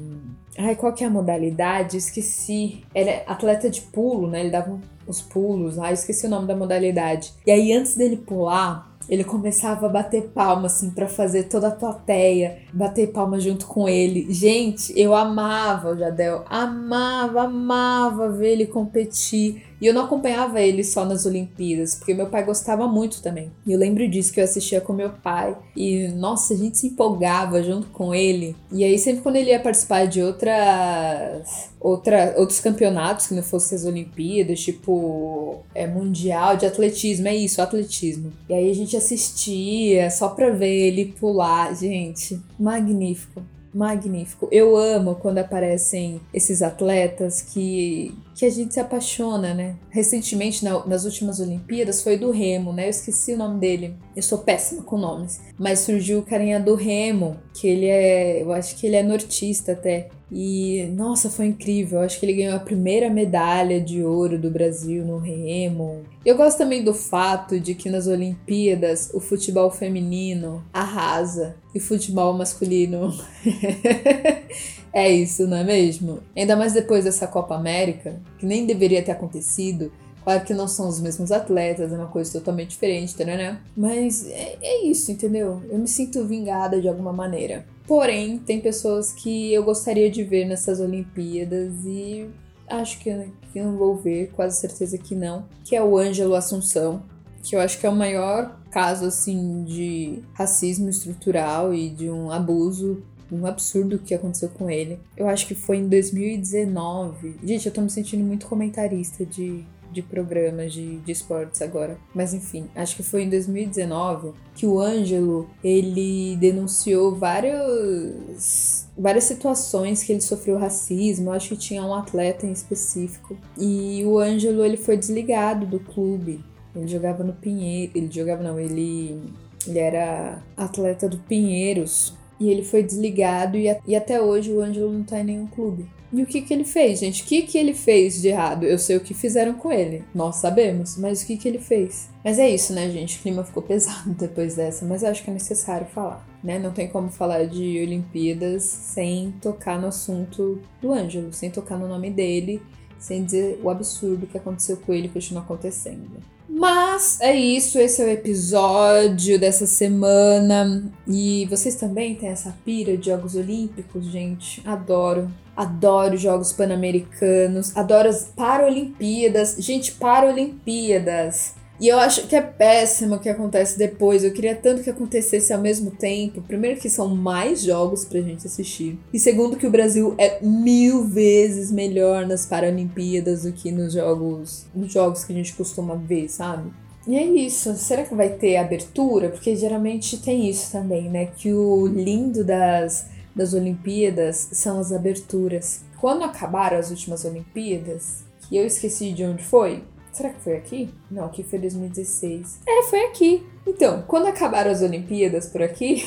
Ai, 0.59 0.75
qual 0.75 0.93
que 0.93 1.05
é 1.05 1.07
a 1.07 1.11
modalidade? 1.11 1.97
Esqueci. 1.97 2.83
Ele 2.93 3.11
é 3.11 3.25
atleta 3.29 3.71
de 3.71 3.83
pulo, 3.83 4.29
né? 4.29 4.41
Ele 4.41 4.51
dava 4.51 4.81
os 5.07 5.23
pulos. 5.23 5.79
Ai, 5.79 5.93
esqueci 5.93 6.27
o 6.27 6.31
nome 6.31 6.49
da 6.49 6.57
modalidade. 6.57 7.33
E 7.47 7.53
aí, 7.53 7.73
antes 7.73 7.97
dele 7.97 8.17
pular, 8.17 8.92
ele 9.13 9.25
começava 9.25 9.85
a 9.85 9.89
bater 9.91 10.31
palma, 10.31 10.69
assim, 10.69 10.89
para 10.89 11.07
fazer 11.07 11.43
toda 11.43 11.69
a 11.69 11.71
plateia 11.71 12.61
bater 12.73 13.13
palma 13.13 13.39
junto 13.39 13.67
com 13.67 13.87
ele. 13.87 14.33
Gente, 14.33 14.91
eu 14.99 15.15
amava 15.15 15.91
o 15.91 15.99
Jadel, 15.99 16.47
amava, 16.49 17.43
amava 17.43 18.31
ver 18.31 18.53
ele 18.53 18.67
competir. 18.67 19.65
E 19.83 19.87
eu 19.87 19.93
não 19.93 20.05
acompanhava 20.05 20.61
ele 20.61 20.85
só 20.85 21.05
nas 21.05 21.27
Olimpíadas, 21.27 21.97
porque 21.97 22.15
meu 22.15 22.29
pai 22.29 22.45
gostava 22.45 22.87
muito 22.87 23.21
também. 23.21 23.51
E 23.67 23.73
eu 23.73 23.79
lembro 23.81 24.09
disso 24.09 24.33
que 24.33 24.39
eu 24.39 24.45
assistia 24.45 24.81
com 24.81 24.93
meu 24.93 25.11
pai. 25.11 25.57
E 25.75 26.07
nossa, 26.07 26.55
a 26.55 26.57
gente 26.57 26.79
se 26.79 26.87
empolgava 26.87 27.61
junto 27.65 27.89
com 27.89 28.15
ele. 28.15 28.55
E 28.71 28.85
aí, 28.85 28.97
sempre 28.97 29.23
quando 29.23 29.35
ele 29.35 29.51
ia 29.51 29.59
participar 29.59 30.07
de 30.07 30.23
outras. 30.23 31.73
Outra, 31.81 32.35
outros 32.37 32.61
campeonatos 32.61 33.27
que 33.27 33.35
não 33.35 33.43
fossem 33.43 33.77
as 33.77 33.85
Olimpíadas, 33.85 34.61
tipo 34.61 35.65
é, 35.75 35.85
Mundial 35.85 36.57
de 36.57 36.65
Atletismo, 36.65 37.27
é 37.27 37.35
isso, 37.35 37.61
atletismo. 37.61 38.33
E 38.49 38.55
aí 38.55 38.71
a 38.71 38.75
gente 38.75 38.97
assistia 38.97 40.09
só 40.11 40.29
pra 40.29 40.51
ver 40.51 40.87
ele 40.87 41.07
pular, 41.07 41.75
gente, 41.75 42.41
magnífico 42.57 43.43
magnífico. 43.75 44.49
Eu 44.51 44.77
amo 44.77 45.15
quando 45.15 45.39
aparecem 45.39 46.21
esses 46.33 46.63
atletas 46.63 47.41
que, 47.41 48.15
que 48.35 48.45
a 48.45 48.51
gente 48.51 48.75
se 48.75 48.81
apaixona, 48.81 49.55
né? 49.55 49.77
Recentemente, 49.91 50.65
na, 50.65 50.85
nas 50.87 51.05
últimas 51.05 51.41
Olimpíadas, 51.41 52.03
foi 52.03 52.19
do 52.19 52.31
Remo, 52.31 52.73
né? 52.73 52.87
Eu 52.87 52.91
esqueci 52.91 53.33
o 53.33 53.39
nome 53.39 53.59
dele. 53.59 53.95
Eu 54.15 54.23
sou 54.23 54.39
péssima 54.39 54.83
com 54.83 54.99
nomes. 54.99 55.41
Mas 55.59 55.81
surgiu 55.81 56.19
o 56.19 56.23
carinha 56.23 56.61
do 56.61 56.75
Remo, 56.75 57.37
que 57.55 57.67
ele 57.67 57.87
é. 57.87 58.43
Eu 58.43 58.53
acho 58.53 58.77
que 58.77 58.87
ele 58.87 58.97
é 58.97 59.03
nortista 59.03 59.73
até. 59.73 60.09
E, 60.35 60.87
nossa, 60.97 61.29
foi 61.29 61.47
incrível. 61.47 62.01
Acho 62.01 62.19
que 62.19 62.25
ele 62.25 62.33
ganhou 62.33 62.57
a 62.57 62.61
primeira 62.61 63.11
medalha 63.11 63.79
de 63.79 64.03
ouro 64.03 64.39
do 64.39 64.51
Brasil 64.51 65.05
no 65.05 65.19
remo. 65.19 66.05
Eu 66.25 66.37
gosto 66.37 66.57
também 66.57 66.83
do 66.83 66.95
fato 66.95 67.61
de 67.61 67.75
que 67.75 67.91
nas 67.91 68.07
Olimpíadas 68.07 69.11
o 69.13 69.21
futebol 69.21 69.71
feminino 69.71 70.65
arrasa 70.73 71.55
e 71.75 71.79
o 71.79 71.83
futebol 71.83 72.33
masculino. 72.33 73.13
é 74.91 75.13
isso, 75.13 75.47
não 75.47 75.59
é 75.59 75.65
mesmo? 75.65 76.21
Ainda 76.35 76.57
mais 76.57 76.73
depois 76.73 77.05
dessa 77.05 77.27
Copa 77.27 77.55
América, 77.55 78.19
que 78.39 78.47
nem 78.47 78.65
deveria 78.65 79.03
ter 79.03 79.13
acontecido. 79.13 79.93
Claro 80.25 80.45
que 80.45 80.55
não 80.55 80.69
são 80.69 80.89
os 80.89 81.01
mesmos 81.01 81.33
atletas, 81.33 81.93
é 81.93 81.97
uma 81.97 82.07
coisa 82.07 82.33
totalmente 82.33 82.71
diferente, 82.71 83.23
né? 83.25 83.61
Mas 83.77 84.27
é, 84.29 84.57
é 84.61 84.85
isso, 84.85 85.11
entendeu? 85.11 85.63
Eu 85.69 85.79
me 85.79 85.89
sinto 85.89 86.25
vingada 86.25 86.81
de 86.81 86.89
alguma 86.89 87.13
maneira. 87.13 87.67
Porém, 87.87 88.39
tem 88.39 88.61
pessoas 88.61 89.13
que 89.13 89.53
eu 89.53 89.65
gostaria 89.65 90.11
de 90.11 90.23
ver 90.23 90.45
nessas 90.45 90.81
Olimpíadas 90.81 91.73
e 91.85 92.29
acho 92.69 92.99
que, 93.01 93.11
que 93.53 93.61
não 93.61 93.77
vou 93.77 93.97
ver, 93.97 94.31
quase 94.35 94.61
certeza 94.61 94.97
que 94.97 95.15
não, 95.15 95.47
que 95.65 95.75
é 95.75 95.83
o 95.83 95.99
Ângelo 95.99 96.35
Assunção, 96.35 97.03
que 97.43 97.57
eu 97.57 97.61
acho 97.61 97.79
que 97.79 97.87
é 97.87 97.91
o 97.91 97.95
maior 97.95 98.59
caso 98.71 99.07
assim 99.07 99.65
de 99.65 100.23
racismo 100.33 100.89
estrutural 100.89 101.75
e 101.75 101.91
de 101.91 102.09
um 102.09 102.31
abuso 102.31 103.03
um 103.33 103.47
absurdo 103.47 103.99
que 103.99 104.15
aconteceu 104.15 104.51
com 104.51 104.69
ele. 104.69 105.01
Eu 105.17 105.27
acho 105.27 105.47
que 105.47 105.55
foi 105.55 105.79
em 105.79 105.89
2019. 105.89 107.37
Gente, 107.43 107.67
eu 107.67 107.73
tô 107.73 107.81
me 107.81 107.89
sentindo 107.89 108.23
muito 108.23 108.47
comentarista 108.47 109.25
de 109.25 109.65
de 109.93 110.03
programas 110.03 110.73
de, 110.73 110.99
de 110.99 111.13
esportes 111.13 111.61
agora. 111.63 111.99
Mas 112.15 112.35
enfim, 112.35 112.67
acho 112.75 112.97
que 112.97 113.03
foi 113.03 113.23
em 113.23 113.31
2019 113.31 114.33
que 114.55 114.67
o 114.67 114.81
Ângelo 114.81 115.49
ele 115.63 116.37
denunciou 116.37 117.15
vários 117.15 118.87
várias 118.97 119.25
situações 119.25 120.03
que 120.03 120.13
ele 120.13 120.21
sofreu 120.21 120.59
racismo. 120.59 121.31
Acho 121.31 121.51
que 121.51 121.57
tinha 121.57 121.85
um 121.85 121.95
atleta 121.95 122.47
em 122.47 122.53
específico. 122.53 123.37
E 123.59 124.03
o 124.05 124.19
Ângelo 124.19 124.65
ele 124.65 124.77
foi 124.77 124.97
desligado 124.97 125.67
do 125.67 125.81
clube. 125.81 126.45
Ele 126.75 126.89
jogava 126.89 127.23
no 127.23 127.35
Pinheiro, 127.35 127.93
ele 127.95 128.11
jogava 128.11 128.43
não, 128.43 128.59
ele 128.59 129.33
ele 129.67 129.79
era 129.79 130.43
atleta 130.57 131.09
do 131.09 131.19
Pinheiros 131.19 132.15
e 132.41 132.51
ele 132.51 132.65
foi 132.65 132.83
desligado 132.83 133.57
e, 133.57 133.67
e 133.87 133.95
até 133.95 134.21
hoje 134.21 134.53
o 134.53 134.61
Ângelo 134.61 134.93
não 134.93 135.05
tá 135.05 135.21
em 135.21 135.25
nenhum 135.25 135.47
clube. 135.47 135.89
E 136.13 136.23
o 136.23 136.27
que 136.27 136.43
que 136.43 136.53
ele 136.53 136.65
fez, 136.65 137.01
gente? 137.01 137.23
O 137.23 137.27
que 137.27 137.43
que 137.43 137.57
ele 137.57 137.73
fez 137.73 138.21
de 138.21 138.29
errado? 138.29 138.65
Eu 138.65 138.79
sei 138.79 138.97
o 138.97 139.01
que 139.01 139.15
fizeram 139.15 139.55
com 139.55 139.73
ele, 139.73 140.05
nós 140.15 140.37
sabemos, 140.37 140.99
mas 140.99 141.23
o 141.23 141.27
que 141.27 141.39
que 141.39 141.49
ele 141.49 141.59
fez? 141.59 142.11
Mas 142.23 142.39
é 142.39 142.51
isso, 142.51 142.75
né, 142.75 142.91
gente? 142.91 143.19
O 143.19 143.23
clima 143.23 143.43
ficou 143.43 143.63
pesado 143.65 144.11
depois 144.11 144.55
dessa, 144.55 144.85
mas 144.85 145.03
eu 145.03 145.09
acho 145.09 145.25
que 145.25 145.31
é 145.31 145.33
necessário 145.33 145.87
falar, 145.87 146.27
né? 146.45 146.59
Não 146.59 146.71
tem 146.71 146.87
como 146.87 147.09
falar 147.09 147.47
de 147.47 147.81
Olimpíadas 147.81 148.63
sem 148.63 149.33
tocar 149.41 149.81
no 149.81 149.89
assunto 149.89 150.61
do 150.83 150.93
Ângelo, 150.93 151.33
sem 151.33 151.51
tocar 151.51 151.79
no 151.79 151.89
nome 151.89 152.11
dele, 152.11 152.61
sem 152.99 153.25
dizer 153.25 153.59
o 153.63 153.71
absurdo 153.71 154.27
que 154.27 154.37
aconteceu 154.37 154.77
com 154.77 154.93
ele 154.93 155.07
e 155.07 155.11
continua 155.11 155.43
acontecendo. 155.43 156.23
Mas 156.49 157.21
é 157.21 157.35
isso, 157.35 157.79
esse 157.79 158.03
é 158.03 158.05
o 158.05 158.11
episódio 158.11 159.39
dessa 159.39 159.67
semana. 159.67 160.85
E 161.07 161.47
vocês 161.47 161.77
também 161.77 162.15
têm 162.15 162.29
essa 162.29 162.55
pira 162.65 162.97
de 162.97 163.07
Jogos 163.07 163.35
Olímpicos, 163.35 164.05
gente? 164.07 164.63
Adoro. 164.67 165.31
Adoro 165.57 166.17
Jogos 166.17 166.53
Pan-Americanos, 166.53 167.77
adoro 167.77 168.09
as 168.09 168.25
Paralimpíadas. 168.25 169.57
Gente, 169.59 169.93
Paralimpíadas. 169.93 171.55
E 171.83 171.89
eu 171.89 171.99
acho 171.99 172.29
que 172.29 172.37
é 172.37 172.41
péssimo 172.41 173.17
o 173.17 173.19
que 173.19 173.29
acontece 173.29 173.77
depois. 173.77 174.23
Eu 174.23 174.33
queria 174.33 174.55
tanto 174.55 174.85
que 174.85 174.89
acontecesse 174.89 175.53
ao 175.53 175.61
mesmo 175.61 175.91
tempo. 175.91 176.41
Primeiro, 176.41 176.79
que 176.79 176.89
são 176.89 177.09
mais 177.09 177.61
jogos 177.61 178.05
pra 178.05 178.21
gente 178.21 178.47
assistir. 178.47 178.97
E 179.13 179.19
segundo, 179.19 179.57
que 179.57 179.67
o 179.67 179.71
Brasil 179.71 180.15
é 180.17 180.39
mil 180.41 181.03
vezes 181.03 181.73
melhor 181.73 182.25
nas 182.25 182.47
Paralimpíadas 182.47 183.43
do 183.43 183.53
que 183.53 183.73
nos 183.73 183.95
jogos, 183.95 184.65
nos 184.73 184.93
jogos 184.93 185.25
que 185.25 185.33
a 185.33 185.37
gente 185.37 185.55
costuma 185.55 185.97
ver, 185.97 186.29
sabe? 186.29 186.71
E 187.05 187.17
é 187.17 187.25
isso. 187.25 187.75
Será 187.75 188.05
que 188.05 188.15
vai 188.15 188.29
ter 188.29 188.59
abertura? 188.59 189.29
Porque 189.31 189.57
geralmente 189.57 190.19
tem 190.19 190.49
isso 190.49 190.71
também, 190.71 191.11
né? 191.11 191.31
Que 191.37 191.53
o 191.53 191.89
lindo 191.89 192.45
das, 192.45 193.09
das 193.35 193.55
Olimpíadas 193.55 194.51
são 194.53 194.79
as 194.79 194.93
aberturas. 194.93 195.81
Quando 196.01 196.23
acabaram 196.23 196.79
as 196.79 196.91
últimas 196.91 197.25
Olimpíadas, 197.25 198.23
que 198.49 198.57
eu 198.57 198.65
esqueci 198.65 199.13
de 199.13 199.25
onde 199.25 199.43
foi, 199.43 199.83
Será 200.13 200.29
que 200.29 200.41
foi 200.41 200.57
aqui? 200.57 200.91
Não, 201.11 201.25
aqui 201.25 201.43
foi 201.43 201.59
2016. 201.59 202.61
É, 202.69 202.83
foi 202.85 203.05
aqui. 203.07 203.47
Então, 203.67 204.05
quando 204.07 204.27
acabaram 204.27 204.71
as 204.71 204.83
Olimpíadas 204.83 205.47
por 205.47 205.63
aqui, 205.63 206.05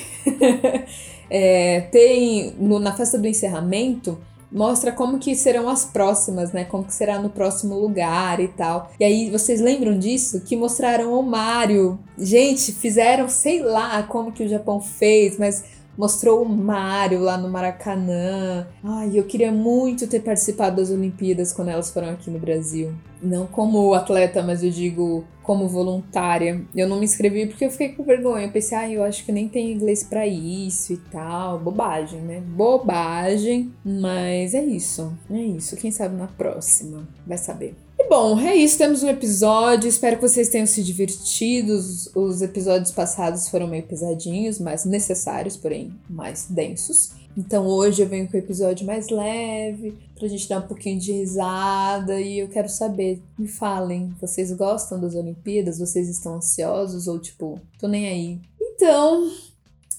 é, 1.30 1.82
tem 1.92 2.54
no, 2.60 2.78
na 2.78 2.96
festa 2.96 3.18
do 3.18 3.28
encerramento 3.28 4.18
mostra 4.52 4.92
como 4.92 5.20
que 5.20 5.36
serão 5.36 5.68
as 5.68 5.84
próximas, 5.84 6.54
né? 6.54 6.64
Como 6.64 6.86
que 6.86 6.94
será 6.94 7.20
no 7.20 7.30
próximo 7.30 7.76
lugar 7.78 8.40
e 8.40 8.48
tal. 8.48 8.90
E 8.98 9.04
aí, 9.04 9.30
vocês 9.30 9.60
lembram 9.60 10.00
disso? 10.00 10.42
Que 10.42 10.56
mostraram 10.56 11.14
o 11.20 11.22
Mario. 11.22 12.00
Gente, 12.18 12.72
fizeram, 12.72 13.28
sei 13.28 13.62
lá 13.62 14.02
como 14.04 14.32
que 14.32 14.44
o 14.44 14.48
Japão 14.48 14.80
fez, 14.80 15.38
mas 15.38 15.75
mostrou 15.98 16.42
o 16.42 16.50
Mário 16.50 17.20
lá 17.20 17.38
no 17.38 17.50
Maracanã. 17.50 18.68
Ai, 18.84 19.12
eu 19.14 19.24
queria 19.24 19.52
muito 19.52 20.08
ter 20.08 20.22
participado 20.22 20.78
das 20.78 20.90
Olimpíadas 20.90 21.54
quando 21.54 21.70
elas 21.70 21.92
foram 21.92 22.10
aqui 22.10 22.30
no 22.30 22.40
Brasil. 22.40 22.94
Não 23.22 23.48
como 23.48 23.94
atleta, 23.94 24.44
mas 24.44 24.64
eu 24.64 24.70
digo 24.70 25.24
como 25.42 25.68
voluntária. 25.68 26.62
Eu 26.76 26.88
não 26.90 27.00
me 27.00 27.06
inscrevi 27.06 27.46
porque 27.46 27.66
eu 27.66 27.72
fiquei 27.72 27.90
com 27.90 28.04
vergonha. 28.04 28.46
Eu 28.46 28.52
pensei, 28.52 28.78
ah, 28.78 28.90
eu 28.90 29.04
acho 29.04 29.24
que 29.26 29.32
nem 29.32 29.48
tem 29.48 29.72
inglês 29.72 30.04
para 30.04 30.28
isso 30.28 30.94
e 30.94 30.98
tal. 30.98 31.60
Bobagem, 31.60 32.22
né? 32.22 32.42
Bobagem. 32.42 33.72
Mas 33.84 34.54
é 34.54 34.64
isso. 34.64 35.14
É 35.30 35.40
isso. 35.40 35.78
Quem 35.78 35.92
sabe 35.92 36.16
na 36.16 36.28
próxima 36.28 37.08
vai 37.26 37.38
saber. 37.38 37.76
E 37.98 38.08
bom, 38.10 38.40
é 38.40 38.56
isso. 38.56 38.78
Temos 38.78 39.04
um 39.04 39.10
episódio. 39.10 39.88
Espero 39.88 40.18
que 40.18 40.22
vocês 40.22 40.50
tenham 40.50 40.66
se 40.66 40.84
divertido. 40.84 41.74
Os, 41.74 42.10
os 42.16 42.42
episódios 42.42 42.92
passados 42.92 43.50
foram 43.50 43.68
meio 43.68 43.84
pesadinhos, 43.84 44.60
mas 44.60 44.86
necessários, 44.86 45.56
porém 45.56 45.94
mais 46.10 46.46
densos. 46.50 47.14
Então 47.38 47.68
hoje 47.68 48.02
eu 48.02 48.08
venho 48.08 48.30
com 48.30 48.38
o 48.38 48.40
episódio 48.40 48.86
mais 48.86 49.10
leve, 49.10 49.98
pra 50.18 50.28
gente 50.28 50.48
dar 50.48 50.60
um 50.60 50.68
pouquinho 50.68 50.98
de 50.98 51.12
risada 51.12 52.20
e 52.22 52.40
eu 52.40 52.48
quero 52.48 52.70
saber, 52.70 53.22
me 53.38 53.46
falem, 53.46 54.16
vocês 54.22 54.54
gostam 54.54 55.00
das 55.00 55.16
Olimpíadas? 55.16 55.78
Vocês 55.78 56.08
estão 56.08 56.36
ansiosos 56.36 57.08
ou 57.08 57.20
tipo, 57.20 57.60
tô 57.78 57.90
nem 57.90 58.08
aí? 58.08 58.40
Então, 58.62 59.30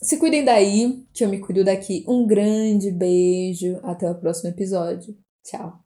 se 0.02 0.16
cuidem 0.16 0.44
daí, 0.44 1.04
que 1.12 1.24
eu 1.24 1.28
me 1.28 1.38
cuido 1.38 1.64
daqui. 1.64 2.04
Um 2.08 2.26
grande 2.26 2.90
beijo, 2.90 3.78
até 3.82 4.10
o 4.10 4.14
próximo 4.14 4.48
episódio. 4.48 5.14
Tchau. 5.44 5.85